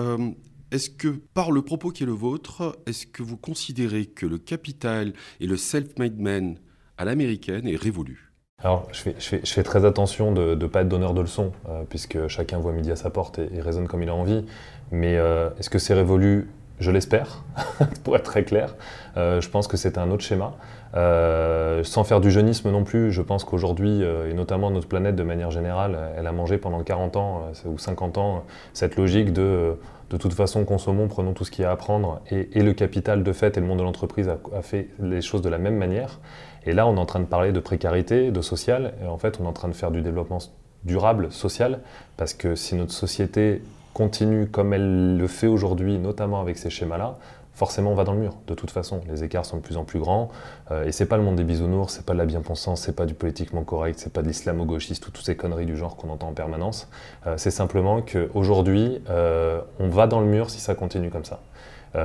Est-ce 0.71 0.89
que, 0.89 1.07
par 1.33 1.51
le 1.51 1.61
propos 1.61 1.91
qui 1.91 2.03
est 2.03 2.05
le 2.05 2.11
vôtre, 2.11 2.77
est-ce 2.85 3.05
que 3.05 3.23
vous 3.23 3.37
considérez 3.37 4.05
que 4.05 4.25
le 4.25 4.37
capital 4.37 5.13
et 5.39 5.47
le 5.47 5.57
self-made 5.57 6.19
man 6.19 6.57
à 6.97 7.05
l'américaine 7.05 7.67
est 7.67 7.75
révolu? 7.75 8.31
Alors, 8.59 8.87
je 8.91 8.99
fais, 8.99 9.15
je, 9.19 9.53
fais, 9.53 9.63
très 9.63 9.85
attention 9.85 10.31
de 10.31 10.55
ne 10.55 10.67
pas 10.67 10.81
être 10.81 10.87
donneur 10.87 11.13
de 11.13 11.21
leçons, 11.21 11.51
euh, 11.69 11.83
puisque 11.87 12.27
chacun 12.27 12.57
voit 12.57 12.71
midi 12.71 12.89
à 12.89 12.95
sa 12.95 13.09
porte 13.09 13.39
et, 13.39 13.61
raisonne 13.61 13.87
comme 13.87 14.01
il 14.01 14.09
a 14.09 14.15
envie. 14.15 14.45
Mais 14.91 15.17
euh, 15.17 15.49
est-ce 15.59 15.69
que 15.69 15.77
c'est 15.77 15.93
révolu 15.93 16.47
Je 16.79 16.91
l'espère, 16.91 17.43
pour 18.03 18.15
être 18.15 18.23
très 18.23 18.43
clair. 18.43 18.75
je 19.15 19.47
pense 19.49 19.67
que 19.67 19.77
c'est 19.77 19.97
un 19.97 20.11
autre 20.11 20.23
schéma. 20.23 20.53
Euh, 20.95 21.83
sans 21.83 22.05
faire 22.05 22.21
du 22.21 22.31
jeunisme 22.31 22.71
non 22.71 22.83
plus, 22.83 23.11
je 23.11 23.21
pense 23.21 23.43
qu'aujourd'hui, 23.43 24.01
euh, 24.01 24.31
et 24.31 24.33
notamment 24.33 24.71
notre 24.71 24.87
planète 24.87 25.15
de 25.15 25.23
manière 25.23 25.51
générale, 25.51 25.97
elle 26.17 26.25
a 26.25 26.31
mangé 26.31 26.57
pendant 26.57 26.81
40 26.83 27.17
ans 27.17 27.41
euh, 27.65 27.69
ou 27.69 27.77
50 27.77 28.17
ans 28.17 28.43
cette 28.73 28.95
logique 28.95 29.33
de 29.33 29.77
de 30.11 30.17
toute 30.17 30.35
façon 30.35 30.65
consommons, 30.65 31.07
prenons 31.07 31.33
tout 31.33 31.45
ce 31.45 31.49
qu'il 31.49 31.63
y 31.63 31.65
a 31.65 31.71
à 31.71 31.75
prendre, 31.75 32.21
et, 32.29 32.61
le 32.61 32.73
capital 32.73 33.23
de 33.23 33.33
fait 33.33 33.57
et 33.57 33.59
le 33.59 33.65
monde 33.65 33.79
de 33.79 33.83
l'entreprise 33.83 34.29
a, 34.29 34.37
a, 34.55 34.61
fait 34.61 34.89
les 34.99 35.19
choses 35.19 35.41
de 35.41 35.49
la 35.49 35.57
même 35.57 35.77
manière. 35.77 36.19
Et 36.67 36.73
là, 36.73 36.85
on 36.85 36.95
est 36.95 36.99
en 36.99 37.07
train 37.07 37.19
de 37.19 37.25
parler 37.25 37.51
de 37.51 37.59
précarité, 37.59 38.29
de 38.29 38.41
social, 38.41 38.93
et 39.03 39.07
en 39.07 39.17
fait, 39.17 39.39
on 39.41 39.45
est 39.45 39.47
en 39.47 39.53
train 39.53 39.67
de 39.67 39.73
faire 39.73 39.89
du 39.89 40.03
développement 40.03 40.37
durable, 40.83 41.31
social, 41.31 41.79
parce 42.17 42.35
que 42.35 42.53
si 42.53 42.75
notre 42.75 42.91
société 42.91 43.63
continue 43.95 44.47
comme 44.47 44.73
elle 44.73 45.17
le 45.17 45.27
fait 45.27 45.47
aujourd'hui, 45.47 45.97
notamment 45.97 46.41
avec 46.41 46.57
ces 46.57 46.69
schémas-là, 46.69 47.15
forcément 47.53 47.91
on 47.91 47.95
va 47.95 48.03
dans 48.03 48.11
le 48.11 48.19
mur. 48.19 48.33
De 48.45 48.53
toute 48.53 48.69
façon, 48.69 48.99
les 49.07 49.23
écarts 49.23 49.45
sont 49.45 49.55
de 49.55 49.61
plus 49.61 49.77
en 49.77 49.85
plus 49.85 49.99
grands. 49.99 50.29
Euh, 50.69 50.83
et 50.83 50.91
c'est 50.91 51.05
pas 51.05 51.15
le 51.15 51.23
monde 51.23 51.37
des 51.37 51.45
bisounours, 51.45 51.93
c'est 51.93 52.05
pas 52.05 52.11
de 52.11 52.17
la 52.17 52.25
bien-pensance, 52.25 52.81
c'est 52.81 52.95
pas 52.95 53.05
du 53.05 53.13
politiquement 53.13 53.63
correct, 53.63 53.97
c'est 53.97 54.11
pas 54.11 54.21
de 54.21 54.27
l'islamo-gauchiste 54.27 55.07
ou 55.07 55.11
toutes 55.11 55.25
ces 55.25 55.37
conneries 55.37 55.65
du 55.65 55.77
genre 55.77 55.95
qu'on 55.95 56.09
entend 56.09 56.27
en 56.27 56.33
permanence. 56.33 56.89
Euh, 57.25 57.35
c'est 57.37 57.51
simplement 57.51 58.01
qu'aujourd'hui, 58.01 59.01
euh, 59.09 59.61
on 59.79 59.87
va 59.87 60.07
dans 60.07 60.19
le 60.19 60.27
mur 60.27 60.49
si 60.49 60.59
ça 60.59 60.75
continue 60.75 61.09
comme 61.09 61.25
ça. 61.25 61.39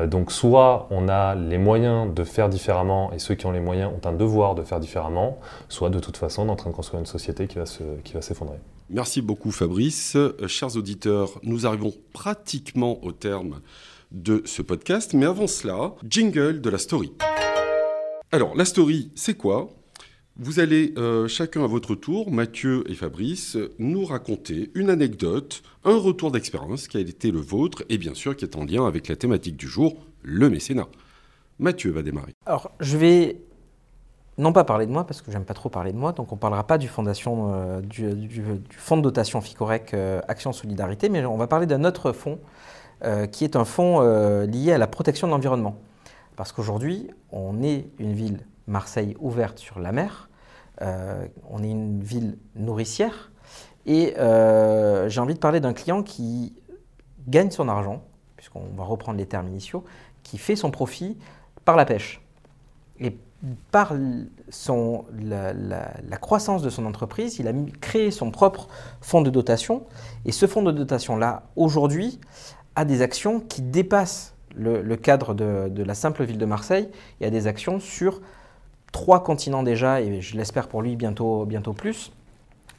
donc 0.07 0.31
soit 0.31 0.87
on 0.91 1.09
a 1.09 1.35
les 1.35 1.59
moyens 1.59 2.15
de 2.15 2.23
faire 2.23 2.49
différemment 2.49 3.11
et 3.13 3.19
ceux 3.19 3.35
qui 3.35 3.47
ont 3.47 3.51
les 3.51 3.65
moyens 3.69 3.91
ont 3.91 4.09
un 4.09 4.13
devoir 4.13 4.55
de 4.55 4.63
faire 4.63 4.79
différemment, 4.79 5.39
soit 5.69 5.91
de 5.91 5.99
toute 5.99 6.17
façon 6.17 6.43
on 6.45 6.47
est 6.47 6.53
en 6.53 6.57
train 6.57 6.71
de 6.71 6.77
construire 6.77 7.01
une 7.01 7.07
société 7.07 7.49
qui 7.49 7.59
va 8.15 8.23
s'effondrer. 8.23 8.61
Merci 8.93 9.23
beaucoup 9.23 9.53
Fabrice. 9.53 10.17
chers 10.49 10.77
auditeurs, 10.77 11.39
nous 11.45 11.65
arrivons 11.65 11.95
pratiquement 12.13 13.05
au 13.05 13.13
terme 13.13 13.61
de 14.11 14.43
ce 14.45 14.63
podcast. 14.63 15.15
Mais 15.15 15.27
avant 15.27 15.47
cela, 15.47 15.95
jingle 16.09 16.61
de 16.61 16.69
la 16.69 16.79
story. 16.79 17.13
Alors, 18.33 18.57
la 18.57 18.65
story, 18.65 19.13
c'est 19.15 19.37
quoi? 19.37 19.71
Vous 20.37 20.59
allez 20.59 20.93
euh, 20.97 21.29
chacun 21.29 21.63
à 21.63 21.69
votre 21.69 21.95
tour, 21.95 22.33
Mathieu 22.33 22.83
et 22.91 22.97
Fabrice, 22.97 23.57
nous 23.79 24.05
raconter 24.05 24.73
une 24.75 24.91
anecdote, 24.91 25.63
un 25.85 25.97
retour 25.97 26.33
d'expérience 26.33 26.89
qui 26.89 26.97
a 26.97 27.01
été 27.01 27.31
le 27.31 27.41
vôtre 27.41 27.85
et 27.91 27.99
bien 27.99 28.15
sûr 28.15 28.35
qui 28.35 28.45
est 28.45 28.57
en 28.57 28.65
lien 28.65 28.87
avec 28.87 29.07
la 29.07 29.15
thématique 29.15 29.57
du 29.57 29.69
jour, 29.69 30.05
le 30.23 30.51
mécénat. 30.51 30.89
Mathieu 31.61 31.93
va 31.93 32.03
démarrer. 32.03 32.33
Alors, 32.45 32.73
je 32.81 32.97
vais 32.97 33.41
non 34.41 34.53
pas 34.53 34.65
parler 34.65 34.87
de 34.87 34.91
moi 34.91 35.07
parce 35.07 35.23
que 35.23 35.31
j'aime 35.31 35.45
pas 35.45 35.55
trop 35.55 35.69
parler 35.69 35.93
de 35.93 35.99
moi, 35.99 36.13
donc 36.13 36.33
on 36.33 36.37
parlera 36.37 36.67
pas 36.67 36.79
du, 36.79 36.89
fondation, 36.89 37.53
euh, 37.55 37.81
du, 37.81 38.43
fonds 38.77 38.97
de 38.97 39.03
dotation 39.03 39.41
FICOREC 39.41 39.95
euh, 39.95 40.21
Action 40.27 40.53
Solidarité, 40.53 41.09
mais 41.09 41.25
on 41.25 41.37
va 41.37 41.47
parler 41.47 41.67
d'un 41.67 41.85
autre 41.85 42.13
fonds 42.13 42.39
euh, 43.05 43.27
qui 43.27 43.45
est 43.45 43.55
un 43.55 43.65
fonds 43.65 44.01
lié 44.47 44.73
à 44.73 44.79
la 44.79 44.87
protection 44.87 45.27
de 45.27 45.33
l'environnement. 45.33 45.77
Parce 46.37 46.53
qu'aujourd'hui, 46.53 47.11
on 47.31 47.63
est 47.63 47.87
une 47.99 48.15
ville, 48.15 48.41
Marseille, 48.67 49.15
ouverte 49.21 49.59
sur 49.59 49.79
la 49.79 49.93
mer, 49.93 50.31
on 50.81 51.63
est 51.63 51.71
une 51.71 52.03
ville 52.03 52.39
nourricière, 52.57 53.31
et 53.85 54.15
j'ai 54.17 55.21
envie 55.21 55.35
de 55.35 55.39
parler 55.39 55.61
d'un 55.61 55.75
client 55.75 56.03
qui 56.03 56.55
gagne 57.29 57.51
son 57.51 57.69
argent, 57.69 58.03
puisqu'on 58.37 58.65
va 58.75 58.85
reprendre 58.85 59.19
les 59.19 59.27
termes 59.27 59.49
initiaux, 59.49 59.85
qui 60.23 60.39
fait 60.39 60.57
son 60.57 60.71
profit 60.71 61.19
par 61.67 61.77
la 61.77 61.85
pêche. 61.85 62.23
Par 63.71 63.95
la, 63.95 66.19
croissance 66.21 66.63
de 66.63 66.71
son 66.71 66.85
entreprise, 66.85 67.39
il 67.39 67.49
a 67.49 67.53
créé 67.81 68.11
son 68.11 68.31
propre 68.31 68.69
fonds 69.01 69.23
de 69.23 69.31
dotation. 69.31 69.85
Et 70.25 70.33
ce 70.33 70.47
fonds 70.47 70.63
de 70.63 70.73
dotation-là, 70.73 71.45
aujourd'hui, 71.57 72.21
a 72.77 72.85
des 72.85 73.03
actions 73.03 73.41
qui 73.41 73.63
dépassent 73.63 74.35
le, 74.55 74.97
cadre 74.97 75.35
de, 75.35 75.83
la 75.83 75.95
simple 75.95 76.25
ville 76.25 76.39
de 76.39 76.45
Marseille 76.45 76.89
et 77.21 77.27
a 77.27 77.31
des 77.31 77.47
actions 77.47 77.81
sur 77.81 78.21
trois 78.93 79.23
continents 79.23 79.63
déjà, 79.63 80.01
et 80.01 80.21
je 80.21 80.37
l'espère 80.37 80.69
pour 80.69 80.83
lui 80.83 80.97
bientôt, 80.97 81.47
bientôt 81.47 81.73
plus. 81.73 82.13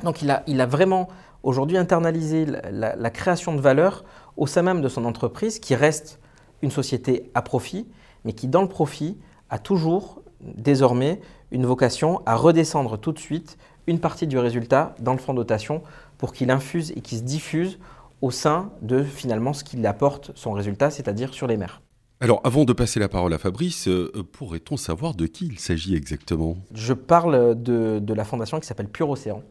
Donc 0.03 0.21
il 0.21 0.29
a, 0.29 0.43
il 0.47 0.59
a 0.61 0.65
vraiment 0.65 1.07
aujourd'hui 1.43 1.77
internalisé 1.77 2.45
la, 2.45 3.09
création 3.09 3.55
de 3.55 3.61
valeur 3.61 4.03
au 4.37 4.47
sein 4.47 4.61
même 4.61 4.81
de 4.81 4.89
son 4.89 5.05
entreprise, 5.05 5.59
qui 5.59 5.75
reste 5.75 6.19
une 6.61 6.71
société 6.71 7.31
à 7.33 7.41
profit, 7.41 7.87
mais 8.25 8.33
qui 8.33 8.47
dans 8.47 8.61
le 8.61 8.67
profit 8.67 9.17
a 9.49 9.57
toujours 9.57 10.21
désormais 10.43 11.19
une 11.51 11.65
vocation 11.65 12.21
à 12.25 12.35
redescendre 12.35 12.97
tout 12.97 13.11
de 13.11 13.19
suite 13.19 13.57
une 13.87 13.99
partie 13.99 14.27
du 14.27 14.37
résultat 14.37 14.95
dans 14.99 15.13
le 15.13 15.19
fonds 15.19 15.33
de 15.33 15.39
dotation 15.39 15.81
pour 16.17 16.33
qu'il 16.33 16.51
infuse 16.51 16.91
et 16.91 17.01
qu'il 17.01 17.17
se 17.17 17.23
diffuse 17.23 17.79
au 18.21 18.31
sein 18.31 18.71
de 18.81 19.03
finalement 19.03 19.53
ce 19.53 19.63
qu'il 19.63 19.85
apporte 19.85 20.31
son 20.35 20.51
résultat, 20.51 20.89
c'est-à-dire 20.91 21.33
sur 21.33 21.47
les 21.47 21.57
mers. 21.57 21.81
Alors, 22.19 22.39
avant 22.43 22.65
de 22.65 22.73
passer 22.73 22.99
la 22.99 23.09
parole 23.09 23.33
à 23.33 23.39
Fabrice, 23.39 23.87
euh, 23.87 24.11
pourrait-on 24.31 24.77
savoir 24.77 25.15
de 25.15 25.25
qui 25.25 25.47
il 25.47 25.57
s'agit 25.57 25.95
exactement? 25.95 26.55
Je 26.71 26.93
parle 26.93 27.59
de, 27.59 28.13
la 28.13 28.23
fondation 28.23 28.59
qui 28.59 28.67
s'appelle 28.67 28.89
Pure 28.89 29.09
Océan, 29.09 29.41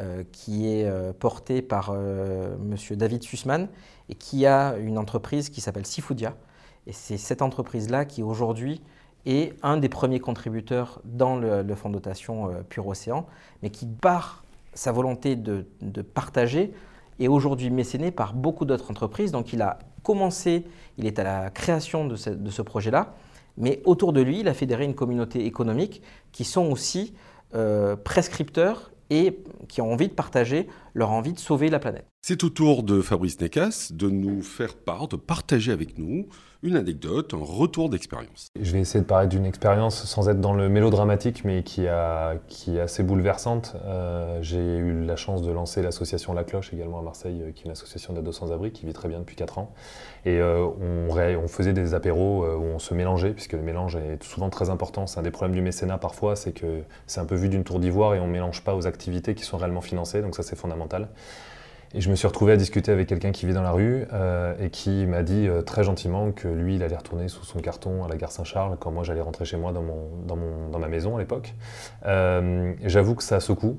euh, 0.00 0.24
qui 0.32 0.66
est 0.66 0.84
euh, 0.84 1.12
portée 1.12 1.62
par 1.62 1.94
M. 1.94 2.74
David 2.96 3.22
Sussman 3.22 3.68
et 4.08 4.16
qui 4.16 4.46
a 4.46 4.76
une 4.78 4.98
entreprise 4.98 5.48
qui 5.48 5.60
s'appelle 5.60 5.86
Sifoudia. 5.86 6.34
Et 6.88 6.92
c'est 6.92 7.18
cette 7.18 7.40
entreprise-là 7.40 8.04
qui 8.04 8.24
aujourd'hui 8.24 8.80
un 9.62 9.76
des 9.76 9.88
premiers 9.88 10.20
contributeurs 10.20 11.00
dans 11.04 11.36
le, 11.36 11.74
fonds 11.74 11.88
de 11.88 11.94
dotation 11.94 12.50
Pure 12.68 12.86
Océan, 12.86 13.26
mais 13.62 13.70
qui, 13.70 13.86
par 13.86 14.44
sa 14.74 14.92
volonté 14.92 15.36
de, 15.36 15.66
de 15.82 16.02
partager, 16.02 16.72
est 17.20 17.28
aujourd'hui 17.28 17.70
mécéné 17.70 18.10
par 18.10 18.32
beaucoup 18.32 18.64
d'autres 18.64 18.90
entreprises. 18.90 19.32
Donc 19.32 19.52
il 19.52 19.62
a 19.62 19.78
commencé, 20.02 20.64
il 20.96 21.06
est 21.06 21.18
à 21.18 21.24
la 21.24 21.50
création 21.50 22.06
de 22.06 22.16
ce, 22.16 22.62
projet-là, 22.62 23.14
mais 23.56 23.82
autour 23.84 24.12
de 24.12 24.20
lui, 24.20 24.40
il 24.40 24.48
a 24.48 24.54
fédéré 24.54 24.84
une 24.84 24.94
communauté 24.94 25.44
économique 25.44 26.02
qui 26.32 26.44
sont 26.44 26.70
aussi 26.70 27.14
euh, 27.54 27.96
prescripteurs 27.96 28.90
et 29.10 29.38
qui 29.68 29.80
ont 29.80 29.92
envie 29.92 30.08
de 30.08 30.14
partager 30.14 30.68
leur 30.98 31.12
envie 31.12 31.32
de 31.32 31.38
sauver 31.38 31.70
la 31.70 31.78
planète. 31.78 32.06
C'est 32.20 32.44
au 32.44 32.50
tour 32.50 32.82
de 32.82 33.00
Fabrice 33.00 33.40
Necas 33.40 33.90
de 33.92 34.10
nous 34.10 34.42
faire 34.42 34.74
part, 34.74 35.08
de 35.08 35.16
partager 35.16 35.72
avec 35.72 35.96
nous 35.96 36.26
une 36.64 36.74
anecdote, 36.74 37.34
un 37.34 37.44
retour 37.44 37.88
d'expérience. 37.88 38.48
Je 38.60 38.72
vais 38.72 38.80
essayer 38.80 39.00
de 39.00 39.06
parler 39.06 39.28
d'une 39.28 39.46
expérience 39.46 40.04
sans 40.04 40.28
être 40.28 40.40
dans 40.40 40.54
le 40.54 40.68
mélodramatique, 40.68 41.44
mais 41.44 41.62
qui, 41.62 41.86
a, 41.86 42.34
qui 42.48 42.76
est 42.76 42.80
assez 42.80 43.04
bouleversante. 43.04 43.76
Euh, 43.84 44.40
j'ai 44.42 44.58
eu 44.58 45.04
la 45.04 45.14
chance 45.14 45.42
de 45.42 45.52
lancer 45.52 45.82
l'association 45.82 46.32
La 46.32 46.42
Cloche 46.42 46.74
également 46.74 46.98
à 46.98 47.02
Marseille, 47.02 47.42
euh, 47.42 47.52
qui 47.52 47.62
est 47.62 47.64
une 47.66 47.70
association 47.70 48.12
d'aide 48.12 48.26
aux 48.26 48.32
sans-abri 48.32 48.72
qui 48.72 48.86
vit 48.86 48.92
très 48.92 49.08
bien 49.08 49.20
depuis 49.20 49.36
4 49.36 49.58
ans. 49.58 49.72
Et 50.24 50.40
euh, 50.40 50.66
on, 50.80 51.16
on, 51.16 51.48
faisait 51.48 51.72
des 51.72 51.94
apéros 51.94 52.44
où 52.44 52.64
on 52.64 52.80
se 52.80 52.92
mélangeait, 52.92 53.30
puisque 53.30 53.52
le 53.52 53.62
mélange 53.62 53.94
est 53.94 54.20
souvent 54.24 54.50
très 54.50 54.68
important. 54.68 55.06
C'est 55.06 55.20
un 55.20 55.22
des 55.22 55.30
problèmes 55.30 55.54
du 55.54 55.62
mécénat 55.62 55.98
parfois, 55.98 56.34
c'est 56.34 56.52
que 56.52 56.82
c'est 57.06 57.20
un 57.20 57.24
peu 57.24 57.36
vu 57.36 57.48
d'une 57.48 57.62
tour 57.62 57.78
d'ivoire 57.78 58.16
et 58.16 58.20
on 58.20 58.26
ne 58.26 58.32
mélange 58.32 58.64
pas 58.64 58.74
aux 58.74 58.88
activités 58.88 59.36
qui 59.36 59.44
sont 59.44 59.58
réellement 59.58 59.80
financées, 59.80 60.22
donc 60.22 60.34
ça 60.34 60.42
c'est 60.42 60.56
fondamental. 60.56 60.87
Et 61.94 62.02
je 62.02 62.10
me 62.10 62.16
suis 62.16 62.26
retrouvé 62.26 62.52
à 62.52 62.56
discuter 62.56 62.92
avec 62.92 63.08
quelqu'un 63.08 63.32
qui 63.32 63.46
vit 63.46 63.54
dans 63.54 63.62
la 63.62 63.70
rue 63.70 64.04
euh, 64.12 64.54
et 64.60 64.68
qui 64.68 65.06
m'a 65.06 65.22
dit 65.22 65.48
euh, 65.48 65.62
très 65.62 65.84
gentiment 65.84 66.32
que 66.32 66.46
lui, 66.46 66.74
il 66.74 66.82
allait 66.82 66.96
retourner 66.96 67.28
sous 67.28 67.44
son 67.44 67.60
carton 67.60 68.04
à 68.04 68.08
la 68.08 68.16
gare 68.16 68.30
Saint-Charles 68.30 68.76
quand 68.78 68.90
moi 68.90 69.04
j'allais 69.04 69.22
rentrer 69.22 69.46
chez 69.46 69.56
moi 69.56 69.72
dans, 69.72 70.78
ma 70.78 70.88
maison 70.88 71.16
à 71.16 71.20
l'époque. 71.20 71.54
Euh, 72.04 72.74
J'avoue 72.84 73.14
que 73.14 73.22
ça 73.22 73.40
secoue 73.40 73.78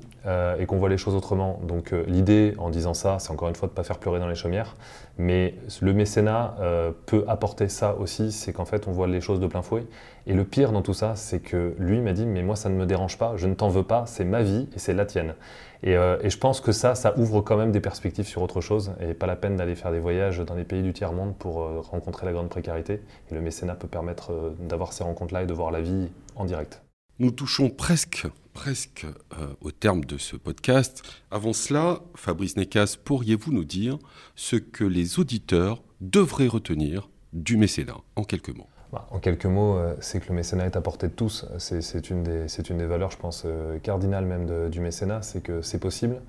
et 0.58 0.66
qu'on 0.66 0.76
voit 0.78 0.88
les 0.88 0.98
choses 0.98 1.14
autrement. 1.14 1.60
Donc 1.62 1.94
l'idée 2.06 2.54
en 2.58 2.70
disant 2.70 2.94
ça, 2.94 3.18
c'est 3.20 3.30
encore 3.30 3.48
une 3.48 3.54
fois 3.54 3.68
de 3.68 3.72
ne 3.72 3.76
pas 3.76 3.84
faire 3.84 3.98
pleurer 3.98 4.18
dans 4.18 4.28
les 4.28 4.34
chaumières. 4.34 4.74
Mais 5.20 5.54
le 5.82 5.92
mécénat 5.92 6.56
peut 7.04 7.24
apporter 7.28 7.68
ça 7.68 7.94
aussi, 7.96 8.32
c'est 8.32 8.52
qu'en 8.52 8.64
fait 8.64 8.88
on 8.88 8.92
voit 8.92 9.06
les 9.06 9.20
choses 9.20 9.38
de 9.38 9.46
plein 9.46 9.60
fouet. 9.60 9.84
Et 10.26 10.32
le 10.32 10.44
pire 10.44 10.72
dans 10.72 10.82
tout 10.82 10.94
ça, 10.94 11.14
c'est 11.14 11.40
que 11.40 11.74
lui 11.78 12.00
m'a 12.00 12.12
dit, 12.12 12.24
mais 12.24 12.42
moi 12.42 12.56
ça 12.56 12.68
ne 12.70 12.74
me 12.74 12.86
dérange 12.86 13.18
pas, 13.18 13.34
je 13.36 13.46
ne 13.46 13.54
t'en 13.54 13.68
veux 13.68 13.82
pas, 13.82 14.06
c'est 14.06 14.24
ma 14.24 14.42
vie 14.42 14.68
et 14.74 14.78
c'est 14.78 14.94
la 14.94 15.04
tienne. 15.04 15.34
Et, 15.82 15.92
et, 15.92 16.30
je 16.30 16.38
pense 16.38 16.60
que 16.60 16.72
ça, 16.72 16.94
ça 16.94 17.18
ouvre 17.18 17.40
quand 17.42 17.56
même 17.56 17.72
des 17.72 17.80
perspectives 17.80 18.26
sur 18.26 18.42
autre 18.42 18.60
chose 18.60 18.92
et 19.00 19.14
pas 19.14 19.26
la 19.26 19.36
peine 19.36 19.56
d'aller 19.56 19.74
faire 19.74 19.92
des 19.92 20.00
voyages 20.00 20.38
dans 20.38 20.54
les 20.54 20.64
pays 20.64 20.82
du 20.82 20.92
tiers-monde 20.92 21.34
pour 21.36 21.54
rencontrer 21.90 22.26
la 22.26 22.32
grande 22.32 22.48
précarité. 22.48 23.02
Et 23.30 23.34
le 23.34 23.40
mécénat 23.40 23.74
peut 23.74 23.88
permettre 23.88 24.54
d'avoir 24.60 24.92
ces 24.92 25.04
rencontres-là 25.04 25.42
et 25.42 25.46
de 25.46 25.54
voir 25.54 25.70
la 25.70 25.80
vie 25.80 26.08
en 26.36 26.44
direct. 26.44 26.82
Nous 27.20 27.32
touchons 27.32 27.68
presque, 27.68 28.26
presque 28.60 29.06
euh, 29.06 29.46
au 29.62 29.70
terme 29.70 30.04
de 30.04 30.18
ce 30.18 30.36
podcast. 30.36 31.02
Avant 31.30 31.54
cela, 31.54 32.00
Fabrice 32.14 32.58
Necas, 32.58 32.98
pourriez-vous 33.02 33.54
nous 33.54 33.64
dire 33.64 33.98
ce 34.36 34.56
que 34.56 34.84
les 34.84 35.18
auditeurs 35.18 35.82
devraient 36.02 36.46
retenir 36.46 37.08
du 37.32 37.56
mécénat, 37.56 37.96
en 38.16 38.22
quelques 38.22 38.54
mots? 38.54 38.66
Bah, 38.92 39.08
en 39.12 39.18
quelques 39.18 39.46
mots, 39.46 39.78
euh, 39.78 39.94
c'est 40.00 40.20
que 40.20 40.28
le 40.28 40.34
mécénat 40.34 40.66
est 40.66 40.76
à 40.76 40.82
portée 40.82 41.08
de 41.08 41.14
tous. 41.14 41.46
C'est 41.56 42.10
une, 42.10 42.22
des 42.22 42.84
valeurs, 42.84 43.10
je 43.10 43.16
pense, 43.16 43.44
euh, 43.46 43.78
cardinales 43.78 44.26
même 44.26 44.68
du 44.68 44.80
mécénat, 44.80 45.22
c'est 45.22 45.42
que 45.42 45.62
c'est 45.62 45.80
possible, 45.80 46.20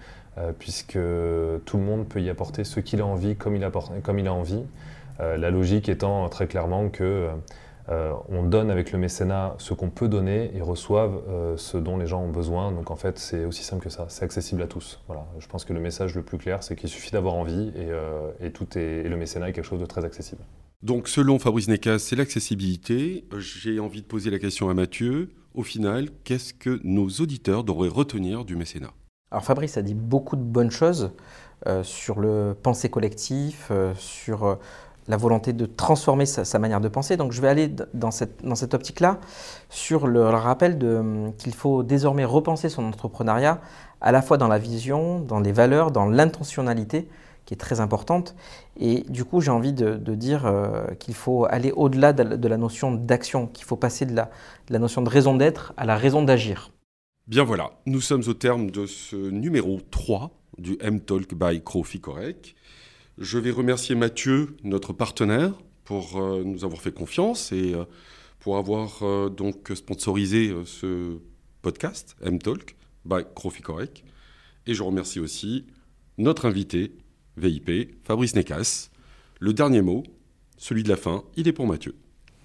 puisque 0.58 0.98
tout 1.65 1.78
le 1.78 1.84
monde 1.84 2.08
peut 2.08 2.22
y 2.22 2.30
apporter 2.30 2.63
ce 2.63 2.80
qu'il 2.80 3.02
a 3.02 3.06
envie, 3.06 3.36
comme 3.36 3.58
il 3.58 4.28
a 4.28 4.34
envie. 4.34 4.63
la 5.20 5.50
logique 5.50 5.89
étant 5.89 6.30
très 6.30 6.48
clairement 6.48 6.88
que 6.88 7.28
euh, 7.91 8.13
on 8.30 8.43
donne 8.43 8.71
avec 8.71 8.93
le 8.93 8.99
mécénat 8.99 9.56
ce 9.58 9.73
qu'on 9.73 9.89
peut 9.89 10.08
donner 10.08 10.56
et 10.56 10.62
reçoivent 10.62 11.21
euh, 11.27 11.58
ce 11.58 11.77
dont 11.77 11.97
les 11.97 12.08
gens 12.08 12.21
ont 12.21 12.32
besoin. 12.32 12.71
Donc 12.71 12.89
en 12.89 12.95
fait, 12.95 13.19
c'est 13.19 13.43
aussi 13.43 13.63
simple 13.63 13.84
que 13.84 13.89
ça. 13.89 14.06
C'est 14.08 14.23
accessible 14.23 14.62
à 14.62 14.67
tous. 14.67 15.01
Voilà. 15.08 15.25
Je 15.39 15.47
pense 15.47 15.65
que 15.65 15.73
le 15.73 15.82
message 15.82 16.15
le 16.15 16.23
plus 16.23 16.38
clair, 16.38 16.63
c'est 16.63 16.77
qu'il 16.77 16.89
suffit 16.89 17.12
d'avoir 17.12 17.34
envie 17.34 17.69
et, 17.75 17.89
euh, 17.89 18.32
tout 18.54 18.77
est, 18.77 19.04
le 19.04 19.17
mécénat 19.17 19.49
est 19.49 19.54
quelque 19.54 19.65
chose 19.65 19.82
de 19.82 19.86
très 19.86 20.06
accessible. 20.06 20.41
Donc 20.82 21.10
selon 21.10 21.38
Fabrice 21.38 21.67
Necas, 21.67 21.99
c'est 21.99 22.15
l'accessibilité. 22.15 23.25
J'ai 23.38 23.80
envie 23.80 24.01
de 24.01 24.08
poser 24.08 24.30
la 24.30 24.39
question 24.39 24.69
à 24.69 24.73
Mathieu. 24.73 25.30
Au 25.54 25.63
final, 25.63 26.10
qu'est-ce 26.23 26.54
que 26.54 26.80
nos 26.84 27.10
auditeurs 27.10 27.65
devraient 27.65 27.89
retenir 27.89 28.45
du 28.45 28.56
mécénat? 28.56 28.91
Alors 29.32 29.43
Fabrice 29.43 29.77
a 29.77 29.82
dit 29.82 29.93
beaucoup 29.93 30.38
de 30.38 30.43
bonnes 30.43 30.71
choses 30.71 31.12
sur 31.84 32.19
le 32.19 32.56
pensée 32.60 32.89
collectif, 32.89 33.71
sur 33.95 34.58
la 35.12 35.17
volonté 35.17 35.52
de 35.52 35.65
transformer 35.65 36.26
sa, 36.26 36.58
manière 36.58 36.80
de 36.80 36.88
penser. 36.88 37.17
Donc 37.17 37.34
je 37.34 37.41
vais 37.41 37.50
aller 37.50 37.69
dans 37.93 38.12
cette, 38.12 38.45
dans 38.45 38.56
cette 38.56 38.74
optique-là 38.74 39.19
sur 39.69 40.08
le, 40.08 40.24
rappel 40.30 40.80
qu'il 41.38 41.54
faut 41.54 41.84
désormais 41.84 42.24
repenser 42.24 42.69
son 42.69 42.86
entrepreneuriat 42.86 43.60
à 44.00 44.13
la 44.13 44.21
fois 44.21 44.38
dans 44.38 44.47
la 44.47 44.58
vision, 44.58 45.19
dans 45.19 45.41
les 45.41 45.52
valeurs, 45.52 45.91
dans 45.91 46.06
l'intentionnalité 46.06 47.10
qui 47.45 47.54
est 47.54 47.58
très 47.58 47.82
importante. 47.82 48.36
Et 48.80 49.04
du 49.10 49.26
coup, 49.26 49.41
j'ai 49.41 49.52
envie 49.52 49.74
de, 49.74 49.97
dire 50.15 50.45
euh, 50.45 50.88
qu'il 50.97 51.13
faut 51.13 51.45
aller 51.50 51.74
au-delà 51.74 52.13
de, 52.13 52.47
la 52.47 52.58
notion 52.58 52.93
d'action, 52.93 53.47
qu'il 53.47 53.65
faut 53.65 53.76
passer 53.76 54.06
de 54.06 54.15
la, 54.15 54.30
de 54.67 54.74
la 54.74 54.80
notion 54.80 55.02
de 55.02 55.10
raison 55.10 55.36
d'être 55.36 55.74
à 55.76 55.86
la 55.86 55.97
raison 55.97 56.24
d'agir. 56.24 56.71
Bien 57.28 57.43
voilà, 57.43 57.71
nous 57.86 58.00
sommes 58.00 58.24
au 58.28 58.34
terme 58.34 58.71
de 58.71 58.86
ce 58.86 59.17
numéro 59.17 59.80
3 59.91 60.32
du 60.58 60.78
M-Talk 60.80 61.34
by 61.34 61.62
Crofi 61.62 62.00
Correct. 62.00 62.56
Je 63.17 63.38
vais 63.38 63.52
remercier 63.52 63.95
Mathieu, 63.95 64.56
notre 64.63 64.93
partenaire, 64.93 65.54
pour 65.84 66.21
euh, 66.21 66.43
nous 66.45 66.63
avoir 66.63 66.82
fait 66.82 66.93
confiance 66.93 67.52
et 67.52 67.74
euh, 67.74 67.84
pour 68.39 68.58
avoir 68.58 69.04
euh, 69.04 69.30
donc 69.30 69.71
sponsorisé 69.76 70.56
ce 70.65 71.17
podcast, 71.62 72.15
M-Talk, 72.24 72.76
by 73.06 73.24
Crofi. 73.36 73.62
Et 74.65 74.74
je 74.74 74.84
remercie 74.84 75.19
aussi 75.19 75.65
notre 76.17 76.45
invité, 76.47 76.95
VIP, 77.36 78.02
Fabrice 78.06 78.36
Necas. 78.36 78.89
Le 79.39 79.54
dernier 79.54 79.82
mot, 79.82 80.04
celui 80.58 80.84
de 80.84 80.89
la 80.89 80.97
fin, 80.97 81.24
il 81.36 81.47
est 81.47 81.54
pour 81.54 81.67
Mathieu. 81.67 81.95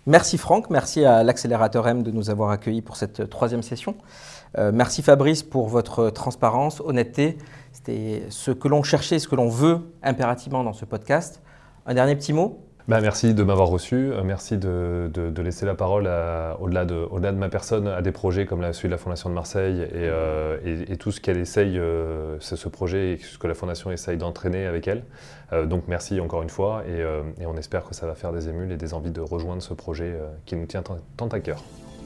Merci 0.06 0.38
Franck, 0.38 0.70
merci 0.70 1.04
à 1.04 1.22
l'accélérateur 1.22 1.86
M 1.88 2.02
de 2.02 2.10
nous 2.10 2.30
avoir 2.30 2.50
accueillis 2.50 2.82
pour 2.82 2.96
cette 2.96 3.28
troisième 3.28 3.62
session. 3.62 3.96
Merci 4.72 5.02
Fabrice 5.02 5.42
pour 5.42 5.68
votre 5.68 6.10
transparence, 6.10 6.80
honnêteté 6.80 7.38
c'était 7.76 8.22
ce 8.30 8.50
que 8.52 8.68
l'on 8.68 8.82
cherchait, 8.82 9.18
ce 9.18 9.28
que 9.28 9.36
l'on 9.36 9.50
veut 9.50 9.80
impérativement 10.02 10.64
dans 10.64 10.72
ce 10.72 10.86
podcast. 10.86 11.42
Un 11.84 11.92
dernier 11.92 12.16
petit 12.16 12.32
mot? 12.32 12.65
Bah, 12.88 13.00
merci 13.00 13.34
de 13.34 13.42
m'avoir 13.42 13.68
reçu, 13.68 13.96
euh, 13.96 14.22
merci 14.22 14.58
de, 14.58 15.10
laisser 15.42 15.66
la 15.66 15.74
parole 15.74 16.08
au-delà 16.60 16.84
de, 16.84 16.94
au 17.10 17.18
de, 17.18 17.30
ma 17.32 17.48
personne 17.48 17.88
à 17.88 18.00
des 18.00 18.12
projets 18.12 18.46
comme 18.46 18.62
celui 18.72 18.88
de 18.88 18.92
la 18.92 18.98
Fondation 18.98 19.28
de 19.28 19.34
Marseille 19.34 19.80
et, 19.80 19.88
euh, 19.94 20.56
tout 20.98 21.10
ce 21.10 21.20
qu'elle 21.20 21.38
essaye, 21.38 21.78
euh, 21.78 22.36
ce 22.40 22.68
projet 22.68 23.14
et 23.14 23.18
ce 23.18 23.38
que 23.38 23.48
la 23.48 23.54
Fondation 23.54 23.90
essaye 23.90 24.16
d'entraîner 24.16 24.66
avec 24.66 24.86
elle. 24.88 25.02
donc 25.66 25.84
merci 25.88 26.20
encore 26.20 26.42
une 26.42 26.50
fois 26.50 26.84
et, 26.88 27.00
et, 27.42 27.46
on 27.46 27.56
espère 27.56 27.84
que 27.84 27.94
ça 27.94 28.06
va 28.06 28.14
faire 28.14 28.32
des 28.32 28.48
émules 28.48 28.70
et 28.70 28.76
des 28.76 28.94
envies 28.94 29.10
de 29.10 29.20
rejoindre 29.20 29.62
ce 29.62 29.74
projet 29.74 30.14
qui 30.44 30.54
nous 30.56 30.66
tient 30.66 30.82
tant 31.16 31.28
à 31.28 31.40
cœur. 31.40 31.58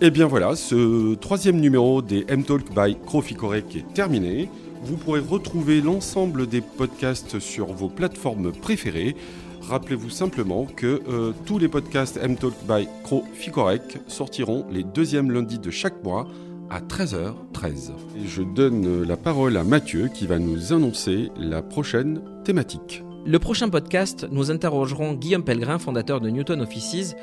Et 0.03 0.07
eh 0.07 0.11
bien 0.11 0.27
voilà, 0.27 0.57
ce 0.57 1.15
troisième 1.17 1.61
numéro 1.61 2.01
des 2.01 2.25
M-Talk 2.27 2.75
by 2.75 2.97
Crofi 3.05 3.35
Correct 3.35 3.77
est 3.77 3.93
terminé. 3.93 4.49
Vous 4.83 4.97
pourrez 4.97 5.21
retrouver 5.21 5.83
l'ensemble 5.83 6.47
des 6.47 6.63
podcasts 6.63 7.39
sur 7.39 7.67
vos 7.67 7.89
plateformes 7.89 8.51
préférées. 8.53 9.15
Rappelez-vous 9.61 10.11
simplement 10.11 10.65
que 10.65 11.03
euh, 11.09 11.33
tous 11.47 11.59
les 11.59 11.69
podcasts 11.69 12.17
M-Talk 12.17 12.55
by 12.69 12.89
Cro 13.05 13.25
Ficorec 13.35 13.99
sortiront 14.09 14.67
les 14.71 14.83
deuxièmes 14.83 15.31
lundis 15.31 15.59
de 15.59 15.71
chaque 15.71 16.03
mois 16.03 16.27
à 16.71 16.81
13h13. 16.81 17.91
Et 18.17 18.27
je 18.27 18.43
donne 18.43 19.03
la 19.03 19.17
parole 19.17 19.57
à 19.57 19.65
Mathieu 19.65 20.09
qui 20.13 20.27
va 20.27 20.39
nous 20.39 20.73
annoncer 20.73 21.31
la 21.37 21.63
prochaine 21.63 22.23
thématique. 22.45 23.03
Le 23.27 23.39
prochain 23.39 23.69
podcast, 23.69 24.27
nous 24.31 24.51
interrogerons 24.51 25.15
Guillaume 25.15 25.45
Pellegrin, 25.45 25.79
fondateur 25.79 26.21
de 26.21 26.31
Newton 26.31 26.63
Offices, 26.63 27.15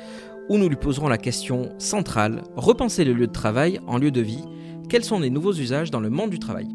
où 0.48 0.58
nous 0.58 0.68
lui 0.68 0.76
poserons 0.76 1.08
la 1.08 1.18
question 1.18 1.70
centrale, 1.78 2.42
repenser 2.56 3.04
le 3.04 3.12
lieu 3.12 3.26
de 3.26 3.32
travail 3.32 3.80
en 3.86 3.98
lieu 3.98 4.10
de 4.10 4.20
vie 4.20 4.44
quels 4.88 5.04
sont 5.04 5.20
les 5.20 5.28
nouveaux 5.28 5.52
usages 5.52 5.90
dans 5.90 6.00
le 6.00 6.08
monde 6.08 6.30
du 6.30 6.38
travail? 6.38 6.68